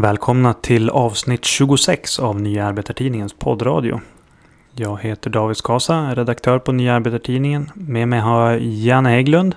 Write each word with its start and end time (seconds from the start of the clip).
Välkomna 0.00 0.54
till 0.54 0.90
avsnitt 0.90 1.44
26 1.44 2.18
av 2.18 2.40
Nya 2.40 2.66
Arbetartidningens 2.66 3.32
poddradio. 3.32 4.00
Jag 4.74 5.00
heter 5.00 5.30
David 5.30 5.56
Skasa, 5.56 6.14
redaktör 6.14 6.58
på 6.58 6.72
Nya 6.72 6.94
Arbetartidningen. 6.94 7.70
Med 7.74 8.08
mig 8.08 8.20
har 8.20 8.50
jag 8.50 8.60
Janne 8.60 9.08
Hägglund, 9.08 9.54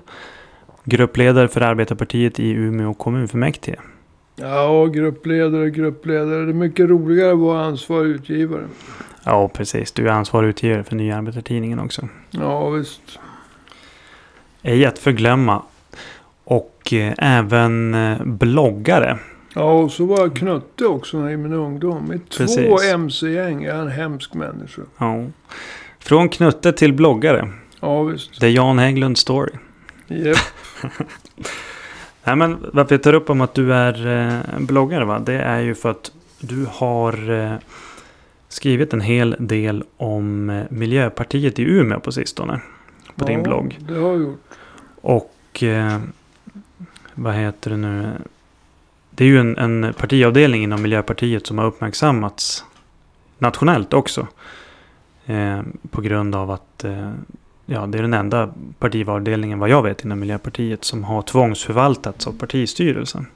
gruppledare 0.83 1.47
för 1.47 1.61
Arbetarpartiet 1.61 2.39
i 2.39 2.49
Umeå 2.49 2.93
kommunfullmäktige. 2.93 3.75
Ja, 4.35 4.85
gruppledare, 4.85 5.69
gruppledare. 5.69 6.45
Det 6.45 6.51
är 6.51 6.53
mycket 6.53 6.89
roligare 6.89 7.31
att 7.31 7.39
vara 7.39 7.65
ansvarig 7.65 8.09
utgivare. 8.09 8.63
Ja, 9.23 9.47
precis. 9.47 9.91
Du 9.91 10.07
är 10.07 10.11
ansvarig 10.11 10.49
utgivare 10.49 10.83
för 10.83 10.95
Nya 10.95 11.17
Arbetartidningen 11.17 11.79
också. 11.79 12.07
Ja, 12.31 12.69
visst. 12.69 13.19
Ej 14.61 14.85
att 14.85 14.99
förglömma. 14.99 15.61
Och 16.43 16.93
eh, 16.93 17.13
även 17.17 17.93
eh, 17.93 18.23
bloggare. 18.23 19.19
Ja, 19.53 19.71
och 19.73 19.91
så 19.91 20.05
var 20.05 20.19
jag 20.19 20.35
Knutte 20.35 20.85
också 20.85 21.29
i 21.29 21.37
min 21.37 21.53
ungdom. 21.53 22.13
I 22.13 22.19
två 22.19 22.37
Precis. 22.37 22.83
MC-gäng. 22.93 23.63
Jag 23.63 23.75
är 23.77 23.81
en 23.81 23.91
hemsk 23.91 24.33
människa. 24.33 24.81
Ja. 24.97 25.25
Från 25.99 26.29
Knutte 26.29 26.71
till 26.73 26.93
bloggare. 26.93 27.49
Ja, 27.79 28.03
visst. 28.03 28.39
Det 28.41 28.47
är 28.47 28.51
Jan 28.51 28.79
Hägglunds 28.79 29.21
story. 29.21 29.51
Japp. 30.07 30.37
Nej, 32.23 32.35
men 32.35 32.57
varför 32.73 32.95
jag 32.95 33.03
tar 33.03 33.13
upp 33.13 33.29
om 33.29 33.41
att 33.41 33.53
du 33.53 33.73
är 33.73 34.07
eh, 34.07 34.59
bloggare 34.59 35.05
va? 35.05 35.19
Det 35.19 35.33
är 35.41 35.59
ju 35.59 35.75
för 35.75 35.91
att 35.91 36.11
du 36.39 36.67
har 36.71 37.31
eh, 37.31 37.53
skrivit 38.49 38.93
en 38.93 39.01
hel 39.01 39.35
del 39.39 39.83
om 39.97 40.49
eh, 40.49 40.63
Miljöpartiet 40.69 41.59
i 41.59 41.63
Umeå 41.63 41.99
på 41.99 42.11
sistone. 42.11 42.61
På 43.15 43.25
din 43.25 43.37
Ja, 43.37 43.43
blogg. 43.43 43.77
det 43.79 43.93
har 43.93 44.09
jag 44.11 44.19
gjort. 44.21 44.39
Och 45.01 45.63
vad 47.13 47.33
heter 47.33 47.69
det 47.69 47.77
nu? 47.77 48.11
Det 49.15 49.23
är 49.23 49.27
ju 49.27 49.39
en, 49.39 49.57
en 49.57 49.93
partiavdelning 49.93 50.63
inom 50.63 50.81
Miljöpartiet 50.81 51.47
som 51.47 51.57
har 51.57 51.65
uppmärksammats 51.65 52.65
nationellt 53.37 53.93
också. 53.93 54.27
Eh, 55.25 55.61
på 55.91 56.01
grund 56.01 56.35
av 56.35 56.51
att 56.51 56.83
eh, 56.83 57.11
ja, 57.65 57.85
det 57.87 57.97
är 57.97 58.01
den 58.01 58.13
enda 58.13 58.53
partiavdelningen 58.79 59.59
vad 59.59 59.69
jag 59.69 59.83
vet 59.83 60.05
inom 60.05 60.19
Miljöpartiet 60.19 60.83
som 60.83 61.03
har 61.03 61.21
tvångsförvaltats 61.21 62.27
av 62.27 62.31
partistyrelsen. 62.31 63.27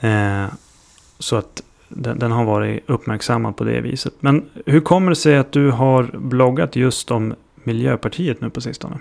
Eh, 0.00 0.46
så 1.18 1.36
att 1.36 1.62
den, 1.88 2.18
den 2.18 2.32
har 2.32 2.44
varit 2.44 2.90
uppmärksammad 2.90 3.56
på 3.56 3.64
det 3.64 3.80
viset. 3.80 4.14
Men 4.20 4.48
hur 4.66 4.80
kommer 4.80 5.10
det 5.10 5.16
sig 5.16 5.36
att 5.36 5.52
du 5.52 5.70
har 5.70 6.02
bloggat 6.12 6.76
just 6.76 7.10
om 7.10 7.34
Miljöpartiet 7.54 8.40
nu 8.40 8.50
på 8.50 8.60
sistone? 8.60 8.98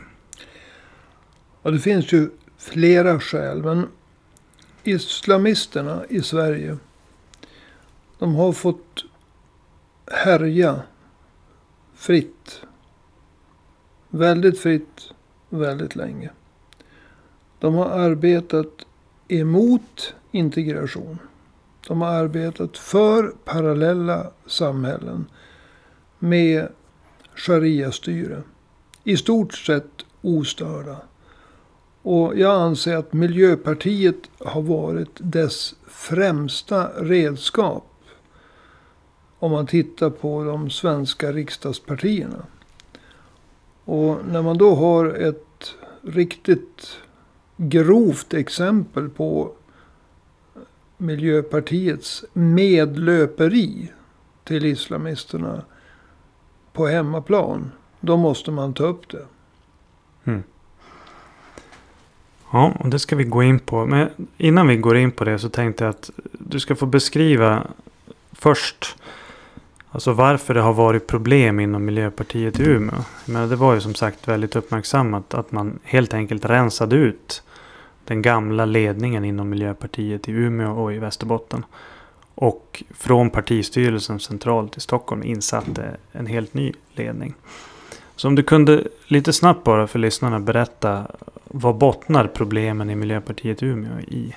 Ja, 1.63 1.71
det 1.71 1.79
finns 1.79 2.13
ju 2.13 2.29
flera 2.57 3.19
skäl. 3.19 3.63
Men 3.63 3.87
islamisterna 4.89 6.05
i 6.09 6.21
Sverige. 6.21 6.77
De 8.19 8.35
har 8.35 8.51
fått 8.51 9.05
härja 10.11 10.81
fritt. 11.95 12.61
Väldigt 14.09 14.59
fritt, 14.59 15.11
väldigt 15.49 15.95
länge. 15.95 16.29
De 17.59 17.75
har 17.75 17.85
arbetat 17.85 18.85
emot 19.27 20.13
integration. 20.31 21.19
De 21.87 22.01
har 22.01 22.09
arbetat 22.09 22.77
för 22.77 23.33
parallella 23.45 24.31
samhällen 24.45 25.25
med 26.19 26.67
sharia-styre. 27.35 28.43
I 29.03 29.17
stort 29.17 29.53
sett 29.53 30.05
ostörda. 30.21 30.97
Och 32.11 32.37
jag 32.37 32.61
anser 32.61 32.95
att 32.97 33.13
Miljöpartiet 33.13 34.29
har 34.39 34.61
varit 34.61 35.09
dess 35.17 35.75
främsta 35.87 36.87
redskap. 36.87 37.85
Om 39.39 39.51
man 39.51 39.67
tittar 39.67 40.09
på 40.09 40.43
de 40.43 40.69
svenska 40.69 41.31
riksdagspartierna. 41.31 42.45
Och 43.85 44.17
när 44.27 44.41
man 44.41 44.57
då 44.57 44.75
har 44.75 45.05
ett 45.05 45.75
riktigt 46.01 46.97
grovt 47.57 48.33
exempel 48.33 49.09
på 49.09 49.51
Miljöpartiets 50.97 52.25
medlöperi 52.33 53.91
till 54.43 54.65
islamisterna 54.65 55.63
på 56.73 56.87
hemmaplan. 56.87 57.71
Då 57.99 58.17
måste 58.17 58.51
man 58.51 58.73
ta 58.73 58.83
upp 58.83 59.09
det. 59.09 59.25
Mm. 60.23 60.43
Ja, 62.51 62.73
och 62.79 62.89
det 62.89 62.99
ska 62.99 63.15
vi 63.15 63.23
gå 63.23 63.43
in 63.43 63.59
på. 63.59 63.85
Men 63.85 64.09
innan 64.37 64.67
vi 64.67 64.77
går 64.77 64.97
in 64.97 65.11
på 65.11 65.23
det 65.23 65.39
så 65.39 65.49
tänkte 65.49 65.83
jag 65.83 65.89
att 65.89 66.09
du 66.31 66.59
ska 66.59 66.75
få 66.75 66.85
beskriva 66.85 67.67
först 68.31 68.95
alltså 69.91 70.13
varför 70.13 70.53
det 70.53 70.61
har 70.61 70.73
varit 70.73 71.07
problem 71.07 71.59
inom 71.59 71.85
Miljöpartiet 71.85 72.59
i 72.59 72.63
Umeå. 72.63 73.03
Men 73.25 73.49
det 73.49 73.55
var 73.55 73.73
ju 73.73 73.81
som 73.81 73.95
sagt 73.95 74.27
väldigt 74.27 74.55
uppmärksammat 74.55 75.33
att 75.33 75.51
man 75.51 75.79
helt 75.83 76.13
enkelt 76.13 76.45
rensade 76.45 76.95
ut 76.95 77.43
den 78.05 78.21
gamla 78.21 78.65
ledningen 78.65 79.25
inom 79.25 79.49
Miljöpartiet 79.49 80.29
i 80.29 80.31
Umeå 80.31 80.83
och 80.83 80.93
i 80.93 80.97
Västerbotten. 80.99 81.65
Och 82.35 82.83
från 82.97 83.29
partistyrelsen 83.29 84.19
centralt 84.19 84.77
i 84.77 84.79
Stockholm 84.79 85.23
insatte 85.23 85.97
en 86.11 86.25
helt 86.25 86.53
ny 86.53 86.73
ledning. 86.93 87.33
Så 88.19 88.27
om 88.27 88.35
du 88.35 88.43
kunde 88.43 88.87
lite 89.07 89.33
snabbt 89.33 89.63
bara 89.63 89.87
för 89.87 89.99
lyssnarna 89.99 90.39
berätta 90.39 91.07
vad 91.43 91.75
bottnar 91.75 92.27
problemen 92.27 92.89
i 92.89 92.95
Miljöpartiet 92.95 93.63
Umeå 93.63 93.99
i? 93.99 94.35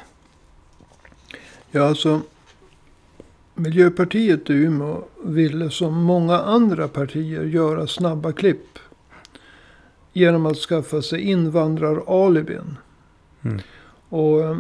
Ja, 1.71 1.89
alltså. 1.89 2.21
Miljöpartiet 3.55 4.51
i 4.51 4.53
Umeå 4.53 5.05
ville 5.25 5.71
som 5.71 6.03
många 6.03 6.39
andra 6.39 6.89
partier 6.89 7.45
göra 7.45 7.87
snabba 7.87 8.33
klipp. 8.33 8.79
Genom 10.13 10.47
att 10.47 10.57
skaffa 10.57 11.03
sig 11.03 11.21
invandraralibin. 11.21 12.77
Mm. 13.43 13.61
Och 14.09 14.41
eh, 14.41 14.57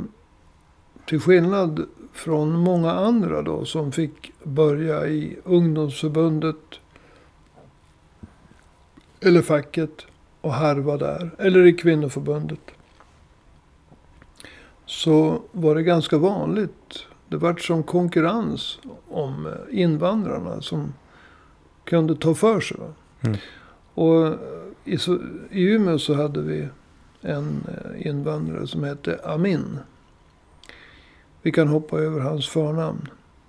till 1.06 1.20
skillnad 1.20 1.86
från 2.12 2.58
många 2.58 2.92
andra 2.92 3.42
då 3.42 3.64
som 3.64 3.92
fick 3.92 4.32
börja 4.42 5.06
i 5.06 5.36
ungdomsförbundet. 5.44 6.81
Eller 9.22 9.42
facket 9.42 10.06
och 10.40 10.52
harva 10.52 10.96
där. 10.96 11.30
Eller 11.38 11.66
i 11.66 11.72
kvinnoförbundet. 11.72 12.70
Så 14.86 15.42
var 15.52 15.74
det 15.74 15.82
ganska 15.82 16.18
vanligt. 16.18 17.06
Det 17.28 17.36
var 17.36 17.56
som 17.56 17.82
konkurrens 17.82 18.78
om 19.08 19.46
eh, 19.46 19.80
invandrarna 19.80 20.62
som 20.62 20.94
kunde 21.84 22.16
ta 22.16 22.34
för 22.34 22.60
sig. 22.60 22.76
Mm. 23.20 23.36
Och 23.94 24.26
eh, 24.26 24.34
i, 24.84 24.98
så, 24.98 25.18
i 25.50 25.62
Umeå 25.62 25.98
så 25.98 26.14
hade 26.14 26.40
vi 26.40 26.68
en 27.20 27.66
eh, 27.68 28.06
invandrare 28.06 28.66
som 28.66 28.84
hette 28.84 29.20
Amin. 29.24 29.78
Vi 31.42 31.52
kan 31.52 31.68
hoppa 31.68 31.98
över 31.98 32.20
hans 32.20 32.48
förnamn. 32.48 33.08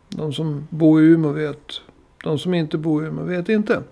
De 0.10 0.34
som 0.34 0.68
bor 0.70 1.02
i 1.02 1.06
Umeå 1.06 1.32
vet. 1.32 1.82
De 2.24 2.40
som 2.40 2.54
inte 2.54 2.78
bor 2.78 3.04
i 3.04 3.08
Umeå 3.08 3.26
vet 3.26 3.50
inte. 3.50 3.84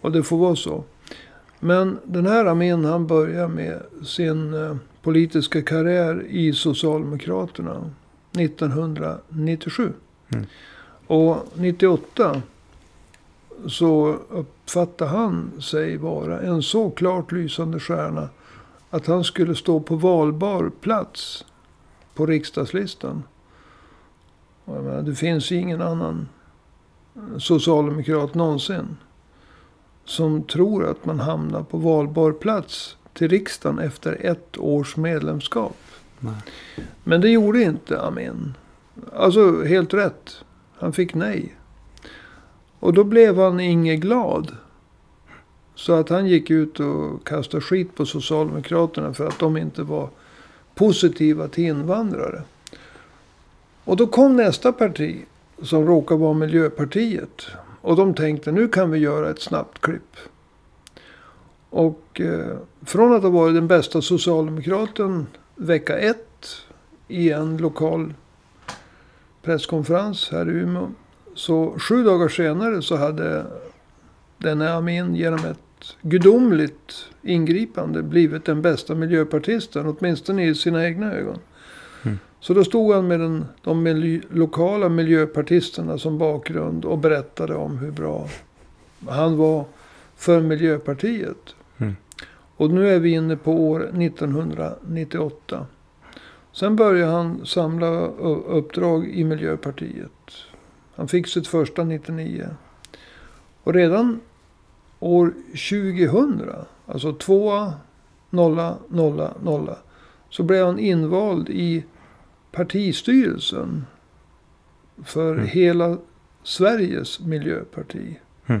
Och 0.00 0.12
det 0.12 0.22
får 0.22 0.36
vara 0.36 0.56
så. 0.56 0.84
Men 1.64 1.98
den 2.04 2.26
här 2.26 2.46
Amin 2.46 2.84
han 2.84 3.06
börjar 3.06 3.48
med 3.48 3.82
sin 4.02 4.54
eh, 4.54 4.76
politiska 5.02 5.62
karriär 5.62 6.26
i 6.28 6.52
Socialdemokraterna 6.52 7.90
1997. 8.38 9.92
Mm. 10.28 10.46
Och 11.06 11.36
98 11.54 12.42
så 13.66 14.18
uppfattade 14.30 15.10
han 15.10 15.62
sig 15.62 15.96
vara 15.96 16.40
en 16.40 16.62
så 16.62 16.90
klart 16.90 17.32
lysande 17.32 17.80
stjärna 17.80 18.28
att 18.90 19.06
han 19.06 19.24
skulle 19.24 19.54
stå 19.54 19.80
på 19.80 19.96
valbar 19.96 20.70
plats 20.80 21.44
på 22.14 22.26
riksdagslistan. 22.26 23.22
Och 24.64 24.76
jag 24.76 24.84
menar, 24.84 25.02
det 25.02 25.14
finns 25.14 25.52
ingen 25.52 25.82
annan 25.82 26.28
socialdemokrat 27.38 28.34
någonsin 28.34 28.96
som 30.04 30.42
tror 30.42 30.90
att 30.90 31.04
man 31.04 31.20
hamnar 31.20 31.62
på 31.62 31.78
valbar 31.78 32.32
plats 32.32 32.96
till 33.12 33.28
riksdagen 33.28 33.78
efter 33.78 34.26
ett 34.26 34.58
års 34.58 34.96
medlemskap. 34.96 35.76
Nej. 36.20 36.34
Men 37.04 37.20
det 37.20 37.28
gjorde 37.28 37.62
inte 37.62 38.00
Amin. 38.00 38.54
Alltså 39.12 39.62
helt 39.62 39.94
rätt. 39.94 40.44
Han 40.78 40.92
fick 40.92 41.14
nej. 41.14 41.54
Och 42.78 42.94
då 42.94 43.04
blev 43.04 43.38
han 43.38 43.60
inget 43.60 44.00
glad. 44.00 44.56
Så 45.74 45.92
att 45.92 46.08
han 46.08 46.26
gick 46.26 46.50
ut 46.50 46.80
och 46.80 47.26
kastade 47.26 47.60
skit 47.60 47.94
på 47.96 48.06
Socialdemokraterna 48.06 49.14
för 49.14 49.26
att 49.26 49.38
de 49.38 49.56
inte 49.56 49.82
var 49.82 50.08
positiva 50.74 51.48
till 51.48 51.64
invandrare. 51.64 52.42
Och 53.84 53.96
då 53.96 54.06
kom 54.06 54.36
nästa 54.36 54.72
parti 54.72 55.24
som 55.62 55.86
råkar 55.86 56.16
vara 56.16 56.34
Miljöpartiet. 56.34 57.46
Och 57.84 57.96
de 57.96 58.14
tänkte 58.14 58.52
nu 58.52 58.68
kan 58.68 58.90
vi 58.90 58.98
göra 58.98 59.30
ett 59.30 59.40
snabbt 59.40 59.80
klipp. 59.80 60.16
Och 61.70 62.20
eh, 62.20 62.56
från 62.82 63.12
att 63.12 63.22
ha 63.22 63.30
varit 63.30 63.54
den 63.54 63.68
bästa 63.68 64.02
socialdemokraten 64.02 65.26
vecka 65.54 65.98
ett 65.98 66.46
i 67.08 67.30
en 67.30 67.56
lokal 67.56 68.14
presskonferens 69.42 70.28
här 70.32 70.50
i 70.50 70.52
Umeå. 70.52 70.90
Så 71.34 71.74
sju 71.78 72.04
dagar 72.04 72.28
senare 72.28 72.82
så 72.82 72.96
hade 72.96 73.46
denne 74.38 74.74
Amin 74.74 75.14
genom 75.14 75.44
ett 75.44 75.96
gudomligt 76.02 77.08
ingripande 77.22 78.02
blivit 78.02 78.44
den 78.44 78.62
bästa 78.62 78.94
miljöpartisten. 78.94 79.86
Åtminstone 79.86 80.46
i 80.46 80.54
sina 80.54 80.84
egna 80.84 81.12
ögon. 81.12 81.38
Så 82.44 82.54
då 82.54 82.64
stod 82.64 82.94
han 82.94 83.06
med 83.08 83.20
den, 83.20 83.44
de 83.62 83.82
miljö, 83.82 84.20
lokala 84.30 84.88
miljöpartisterna 84.88 85.98
som 85.98 86.18
bakgrund 86.18 86.84
och 86.84 86.98
berättade 86.98 87.54
om 87.54 87.78
hur 87.78 87.90
bra 87.90 88.28
han 89.08 89.36
var 89.36 89.64
för 90.16 90.40
Miljöpartiet. 90.40 91.54
Mm. 91.78 91.96
Och 92.56 92.70
nu 92.70 92.88
är 92.88 92.98
vi 92.98 93.10
inne 93.10 93.36
på 93.36 93.52
år 93.52 94.02
1998. 94.02 95.66
Sen 96.52 96.76
började 96.76 97.12
han 97.12 97.46
samla 97.46 97.88
uppdrag 98.46 99.06
i 99.08 99.24
Miljöpartiet. 99.24 100.32
Han 100.94 101.08
fick 101.08 101.26
sitt 101.26 101.46
första 101.46 101.84
99. 101.84 102.48
Och 103.62 103.74
redan 103.74 104.20
år 105.00 105.34
2000, 105.50 106.42
alltså 106.86 107.12
tvåa, 107.12 107.72
nolla, 108.30 108.76
nolla, 108.88 109.34
nolla. 109.42 109.76
Så 110.30 110.42
blev 110.42 110.66
han 110.66 110.78
invald 110.78 111.48
i 111.48 111.84
partistyrelsen. 112.54 113.86
För 115.04 115.34
Mm. 115.34 115.46
hela 115.46 115.98
Sveriges 116.42 117.20
miljöparti. 117.20 118.18
Mm. 118.46 118.60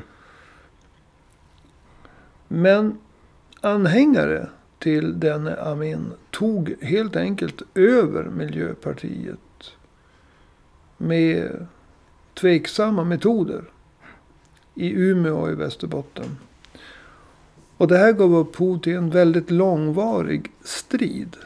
Men 2.48 2.98
anhängare 3.60 4.48
till 4.78 5.20
denne 5.20 5.56
Amin 5.56 6.12
tog 6.30 6.74
helt 6.82 7.16
enkelt 7.16 7.62
över 7.74 8.24
Miljöpartiet. 8.24 9.38
Med 10.96 11.66
tveksamma 12.34 13.04
metoder. 13.04 13.64
I 14.74 14.90
Umeå 14.90 15.36
och 15.36 15.50
i 15.50 15.54
Västerbotten. 15.54 16.38
Och 17.76 17.88
det 17.88 17.98
här 17.98 18.12
gav 18.12 18.34
upphov 18.36 18.80
till 18.80 18.96
en 18.96 19.10
väldigt 19.10 19.50
långvarig 19.50 20.52
strid. 20.64 21.36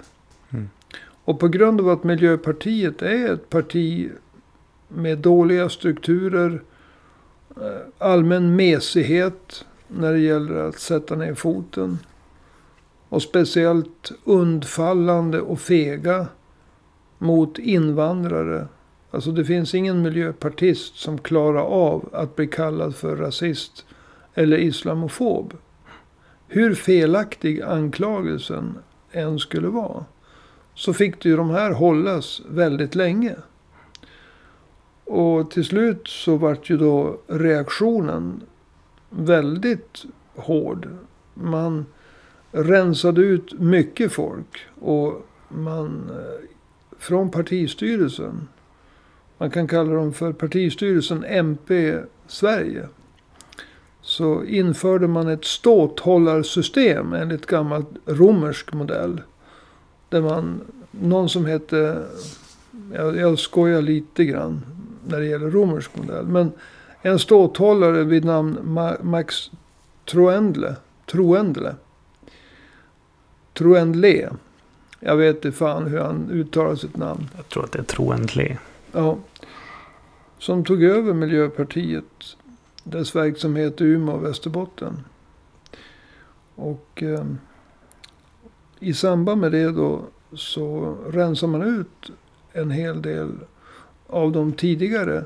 Och 1.29 1.41
på 1.41 1.49
grund 1.49 1.81
av 1.81 1.89
att 1.89 2.05
Miljöpartiet 2.05 3.03
är 3.03 3.33
ett 3.35 3.51
parti 3.51 4.11
med 4.89 5.19
dåliga 5.19 5.69
strukturer. 5.69 6.63
Eh, 7.57 7.81
allmän 7.99 8.57
mesighet 8.57 9.65
när 9.89 10.13
det 10.13 10.19
gäller 10.19 10.55
att 10.55 10.79
sätta 10.79 11.17
ner 11.17 11.35
foten. 11.35 11.99
Och 13.09 13.23
speciellt 13.23 14.13
undfallande 14.25 15.41
och 15.41 15.61
fega 15.61 16.27
mot 17.19 17.59
invandrare. 17.59 18.69
Alltså 19.11 19.31
det 19.31 19.45
finns 19.45 19.75
ingen 19.75 20.03
miljöpartist 20.03 20.97
som 20.97 21.19
klarar 21.19 21.63
av 21.63 22.09
att 22.13 22.37
bli 22.37 22.47
kallad 22.47 22.97
för 22.97 23.17
rasist 23.17 23.85
eller 24.35 24.59
islamofob. 24.59 25.55
Hur 26.47 26.75
felaktig 26.75 27.63
anklagelsen 27.63 28.79
än 29.13 29.39
skulle 29.39 29.69
vara. 29.69 30.05
Så 30.79 30.93
fick 30.93 31.25
ju 31.25 31.37
de 31.37 31.51
här 31.51 31.71
hållas 31.71 32.43
väldigt 32.49 32.95
länge. 32.95 33.37
Och 35.05 35.51
till 35.51 35.65
slut 35.65 36.09
så 36.09 36.37
vart 36.37 36.71
ju 36.71 36.77
då 36.77 37.21
reaktionen 37.27 38.43
väldigt 39.11 40.05
hård. 40.35 40.89
Man 41.35 41.87
rensade 42.53 43.21
ut 43.21 43.61
mycket 43.61 44.13
folk. 44.13 44.59
Och 44.81 45.27
man 45.49 46.11
eh, 46.11 46.49
från 46.99 47.31
partistyrelsen. 47.31 48.49
Man 49.39 49.51
kan 49.51 49.69
kalla 49.69 49.93
dem 49.93 50.13
för 50.13 50.33
partistyrelsen 50.33 51.25
MP 51.25 51.99
Sverige. 52.27 52.89
Så 54.01 54.45
införde 54.45 55.09
man 55.09 55.29
ett 55.29 55.45
ståthållarsystem 55.45 57.13
enligt 57.13 57.47
gammalt 57.47 57.89
romersk 58.07 58.73
modell. 58.73 59.21
Där 60.09 60.23
man, 60.23 60.61
någon 60.91 61.29
som 61.29 61.47
hette, 61.47 62.07
jag, 62.95 63.17
jag 63.17 63.39
skojar 63.39 63.83
lite 63.83 64.25
grann 64.25 64.61
när 65.07 65.21
det 65.21 65.27
gäller 65.27 65.51
romersk 65.51 65.97
modell. 65.97 66.27
Men 66.27 66.53
en 67.03 67.19
ståthållare 67.19 68.05
vid 68.05 68.25
namn 68.25 68.59
Ma- 68.63 69.03
Max 69.03 69.51
Troendle. 70.05 70.77
Troendle. 71.07 71.75
Troendle. 73.55 74.31
Jag 75.01 75.17
vet 75.17 75.37
inte 75.37 75.53
fan 75.53 75.87
hur 75.87 75.99
han 75.99 76.31
uttalar 76.31 76.75
sitt 76.75 76.97
namn. 76.97 77.29
Jag 77.37 77.49
tror 77.49 77.65
att 77.65 77.73
det 77.73 77.79
är 77.79 77.83
troendle. 77.83 78.59
Ja. 78.93 79.19
Som 80.39 80.65
tog 80.65 80.83
över 80.83 81.13
Miljöpartiet. 81.13 82.05
Dess 82.85 83.17
verksamhet 83.17 83.81
i 83.81 83.85
Umeå 83.85 84.15
och 84.15 84.25
Västerbotten. 84.25 85.05
Och 86.55 87.03
eh, 87.03 87.25
i 88.81 88.95
samband 88.95 89.41
med 89.41 89.53
det 89.53 89.73
då 89.73 90.03
så 90.33 90.97
rensar 91.09 91.47
man 91.47 91.63
ut 91.63 92.11
en 92.53 92.71
hel 92.71 93.03
del 93.03 93.33
av 94.07 94.33
de 94.33 94.53
tidigare 94.53 95.25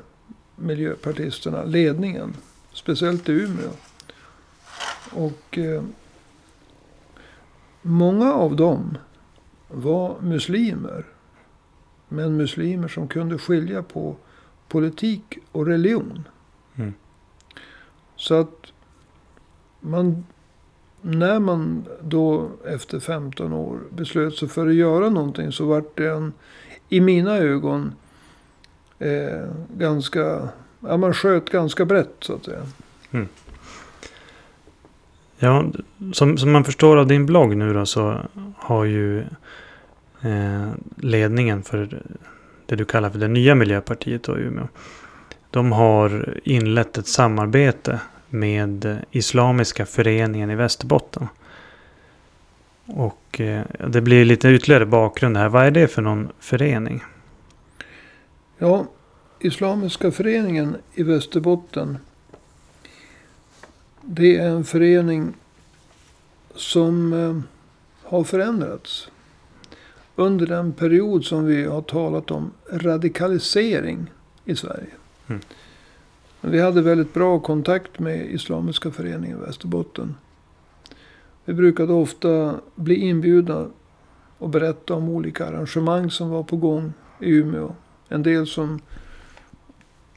miljöpartisterna, 0.55 1.63
ledningen. 1.63 2.35
Speciellt 2.73 3.29
i 3.29 3.31
Umeå. 3.31 3.71
Och 5.11 5.57
eh, 5.57 5.83
många 7.81 8.33
av 8.33 8.55
dem 8.55 8.97
var 9.67 10.21
muslimer. 10.21 11.05
Men 12.09 12.37
muslimer 12.37 12.87
som 12.87 13.07
kunde 13.07 13.37
skilja 13.37 13.83
på 13.83 14.15
politik 14.67 15.37
och 15.51 15.65
religion. 15.65 16.27
Mm. 16.75 16.93
Så 18.15 18.33
att 18.39 18.65
man, 19.79 20.25
när 21.05 21.39
man 21.39 21.85
då 22.01 22.49
efter 22.65 22.99
15 22.99 23.53
år 23.53 23.79
beslöt 23.89 24.35
sig 24.35 24.47
för 24.47 24.67
att 24.67 24.73
göra 24.73 25.09
någonting 25.09 25.51
så 25.51 25.65
vart 25.65 25.97
det 25.97 26.09
en, 26.09 26.33
i 26.89 27.01
mina 27.01 27.37
ögon, 27.37 27.95
eh, 28.99 29.49
ganska, 29.77 30.49
ja 30.79 30.97
man 30.97 31.13
sköt 31.13 31.49
ganska 31.49 31.85
brett 31.85 32.15
så 32.19 32.35
att 32.35 32.45
säga. 32.45 32.61
Mm. 33.11 33.27
Ja, 35.37 35.65
som, 36.13 36.37
som 36.37 36.51
man 36.51 36.63
förstår 36.63 36.97
av 36.97 37.07
din 37.07 37.25
blogg 37.25 37.57
nu 37.57 37.73
då 37.73 37.85
så 37.85 38.17
har 38.57 38.85
ju 38.85 39.19
eh, 40.21 40.71
ledningen 40.97 41.63
för 41.63 42.01
det 42.65 42.75
du 42.75 42.85
kallar 42.85 43.09
för 43.09 43.19
det 43.19 43.27
nya 43.27 43.55
Miljöpartiet 43.55 44.23
då 44.23 44.37
i 44.37 44.41
Umeå. 44.41 44.67
De 45.49 45.71
har 45.71 46.39
inlett 46.43 46.97
ett 46.97 47.07
samarbete 47.07 47.99
med 48.33 49.05
Islamiska 49.11 49.85
föreningen 49.85 50.51
i 50.51 50.55
Västerbotten. 50.55 51.27
Och 52.85 53.41
eh, 53.41 53.63
det 53.87 54.01
blir 54.01 54.25
lite 54.25 54.49
ytterligare 54.49 54.85
bakgrund 54.85 55.37
här. 55.37 55.49
Vad 55.49 55.65
är 55.65 55.71
det 55.71 55.87
för 55.87 56.01
någon 56.01 56.29
förening? 56.39 57.03
Ja, 58.57 58.85
Islamiska 59.39 60.11
föreningen 60.11 60.75
i 60.93 61.03
Västerbotten. 61.03 61.97
Det 64.01 64.37
är 64.37 64.49
en 64.49 64.65
förening 64.65 65.33
som 66.55 67.13
eh, 67.13 67.39
har 68.09 68.23
förändrats. 68.23 69.09
Under 70.15 70.47
den 70.47 70.73
period 70.73 71.25
som 71.25 71.45
vi 71.45 71.65
har 71.65 71.81
talat 71.81 72.31
om 72.31 72.51
radikalisering 72.71 74.11
i 74.45 74.55
Sverige. 74.55 74.91
Mm. 75.27 75.41
Vi 76.45 76.61
hade 76.61 76.81
väldigt 76.81 77.13
bra 77.13 77.39
kontakt 77.39 77.99
med 77.99 78.25
Islamiska 78.25 78.91
föreningen 78.91 79.37
i 79.37 79.45
Västerbotten. 79.45 80.15
Vi 81.45 81.53
brukade 81.53 81.93
ofta 81.93 82.59
bli 82.75 82.95
inbjudna 82.95 83.67
och 84.37 84.49
berätta 84.49 84.93
om 84.93 85.09
olika 85.09 85.45
arrangemang 85.45 86.11
som 86.11 86.29
var 86.29 86.43
på 86.43 86.57
gång 86.57 86.93
i 87.19 87.29
Umeå. 87.29 87.75
En 88.09 88.23
del 88.23 88.47
som 88.47 88.79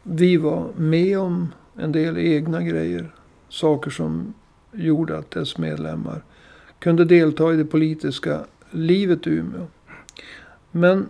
vi 0.02 0.36
var 0.36 0.68
med 0.76 1.18
om, 1.18 1.52
en 1.76 1.92
del 1.92 2.18
egna 2.18 2.62
grejer. 2.62 3.14
Saker 3.48 3.90
som 3.90 4.34
gjorde 4.72 5.18
att 5.18 5.30
dess 5.30 5.58
medlemmar 5.58 6.22
kunde 6.78 7.04
delta 7.04 7.52
i 7.52 7.56
det 7.56 7.64
politiska 7.64 8.40
livet 8.70 9.26
i 9.26 9.30
Umeå. 9.30 9.66
Men 10.70 11.08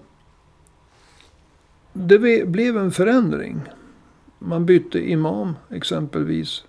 det 1.92 2.46
blev 2.46 2.76
en 2.76 2.90
förändring. 2.90 3.60
Man 4.38 4.66
bytte 4.66 5.10
imam 5.10 5.56
exempelvis. 5.70 6.64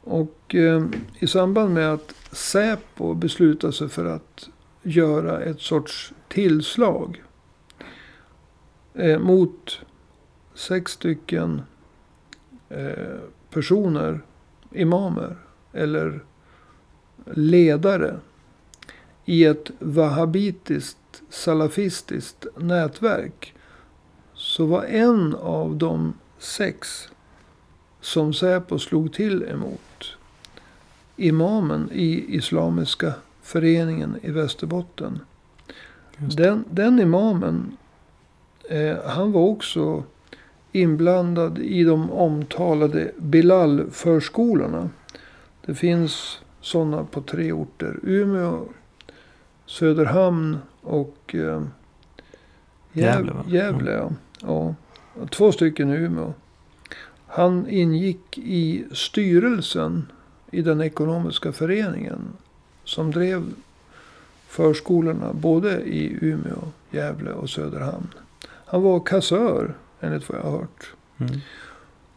Och 0.00 0.54
eh, 0.54 0.84
i 1.18 1.26
samband 1.26 1.74
med 1.74 1.92
att 1.92 2.14
Säpo 2.32 3.14
beslutade 3.14 3.72
sig 3.72 3.88
för 3.88 4.04
att 4.04 4.48
göra 4.82 5.40
ett 5.40 5.60
sorts 5.60 6.12
tillslag 6.28 7.22
eh, 8.94 9.18
mot 9.18 9.80
sex 10.54 10.92
stycken 10.92 11.62
eh, 12.68 13.18
personer, 13.50 14.20
imamer 14.72 15.36
eller 15.72 16.20
ledare 17.26 18.16
i 19.24 19.44
ett 19.44 19.70
wahhabitiskt 19.78 21.22
salafistiskt 21.28 22.46
nätverk 22.56 23.54
så 24.34 24.66
var 24.66 24.84
en 24.84 25.34
av 25.34 25.76
de 25.76 26.14
sex 26.44 27.08
som 28.00 28.34
Säpo 28.34 28.78
slog 28.78 29.12
till 29.12 29.42
emot 29.42 30.16
imamen 31.16 31.90
i 31.92 32.36
Islamiska 32.36 33.12
föreningen 33.42 34.18
i 34.22 34.30
Västerbotten. 34.30 35.20
Den, 36.16 36.64
den 36.70 37.00
imamen, 37.00 37.76
eh, 38.70 38.96
han 39.06 39.32
var 39.32 39.40
också 39.40 40.02
inblandad 40.72 41.58
i 41.58 41.84
de 41.84 42.10
omtalade 42.10 43.12
Bilal-förskolorna. 43.16 44.90
Det 45.66 45.74
finns 45.74 46.38
sådana 46.60 47.04
på 47.04 47.20
tre 47.20 47.52
orter. 47.52 47.98
Umeå, 48.02 48.64
Söderhamn 49.66 50.58
och 50.80 51.34
eh, 51.34 51.62
Gävle, 52.92 53.32
va? 53.32 53.44
Gävle 53.48 53.92
ja. 53.92 54.10
ja. 54.40 54.74
Två 55.30 55.52
stycken 55.52 55.90
i 55.90 55.96
Umeå. 55.96 56.34
Han 57.26 57.68
ingick 57.68 58.38
i 58.38 58.84
styrelsen 58.92 60.06
i 60.50 60.62
den 60.62 60.80
ekonomiska 60.80 61.52
föreningen. 61.52 62.20
Som 62.84 63.10
drev 63.10 63.44
förskolorna 64.48 65.32
både 65.32 65.80
i 65.80 66.18
Umeå, 66.20 66.68
Gävle 66.90 67.30
och 67.30 67.50
Söderhamn. 67.50 68.08
Han 68.66 68.82
var 68.82 69.00
kassör 69.00 69.74
enligt 70.00 70.28
vad 70.28 70.38
jag 70.38 70.44
har 70.44 70.58
hört. 70.58 70.94
Mm. 71.18 71.40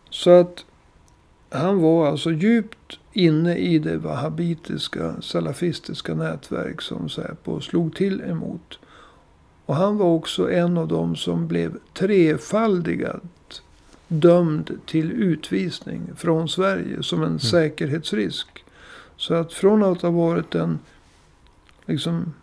Så 0.10 0.30
att 0.30 0.66
han 1.50 1.82
var 1.82 2.08
alltså 2.08 2.32
djupt 2.32 3.00
inne 3.14 3.56
i 3.58 3.80
det 3.80 3.98
wahhabitiska, 3.98 5.22
salafistiska 5.22 6.16
nätverk 6.16 6.82
som 6.82 7.10
Säpo 7.10 7.62
slog 7.62 7.96
till 7.96 8.22
emot. 8.22 8.80
Och 9.68 9.76
han 9.76 9.98
var 9.98 10.06
också 10.06 10.52
en 10.52 10.78
av 10.78 10.88
dem 10.88 11.16
som 11.16 11.48
blev 11.48 11.78
trefaldigat 11.94 13.62
dömd 14.08 14.80
till 14.86 15.12
utvisning 15.12 16.10
från 16.16 16.50
Sverige 16.50 17.04
som 17.04 17.24
en 17.24 17.40
säkerhetsrisk. 17.40 18.48
Så 19.18 19.34
att 19.34 19.54
från 19.54 19.84
att 19.84 20.02
ha 20.02 20.10
varit 20.10 20.56
en 20.56 20.80
liksom 21.86 22.34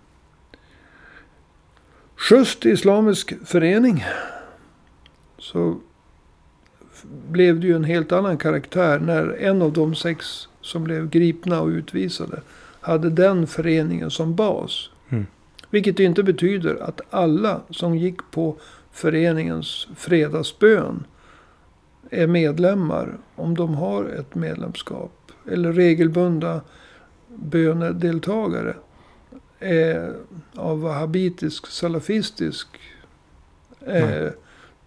schysst 2.16 2.64
islamisk 2.64 3.34
förening 3.44 4.04
så 5.38 5.76
blev 7.28 7.60
det 7.60 7.66
ju 7.66 7.76
en 7.76 7.84
helt 7.84 8.12
annan 8.12 8.38
karaktär 8.38 8.98
när 8.98 9.36
en 9.40 9.62
av 9.62 9.72
de 9.72 9.94
sex 9.94 10.48
som 10.60 10.84
blev 10.84 11.10
gripna 11.10 11.60
och 11.60 11.68
utvisade 11.68 12.40
hade 12.80 13.10
den 13.10 13.46
föreningen 13.46 14.10
som 14.10 14.34
bas. 14.34 14.90
Mm. 15.08 15.26
Vilket 15.74 16.00
inte 16.00 16.22
betyder 16.22 16.82
att 16.82 17.00
alla 17.10 17.60
som 17.70 17.96
gick 17.96 18.30
på 18.30 18.56
föreningens 18.92 19.88
fredagsbön 19.96 21.06
är 22.10 22.26
medlemmar 22.26 23.18
om 23.36 23.54
de 23.54 23.74
har 23.74 24.04
ett 24.04 24.34
medlemskap. 24.34 25.32
Eller 25.50 25.72
regelbundna 25.72 26.60
bönedeltagare 27.28 28.76
är 29.58 30.14
av 30.54 30.80
wahhabitisk, 30.80 31.66
salafistisk 31.66 32.68
eh, 33.80 34.06
Nej. 34.06 34.32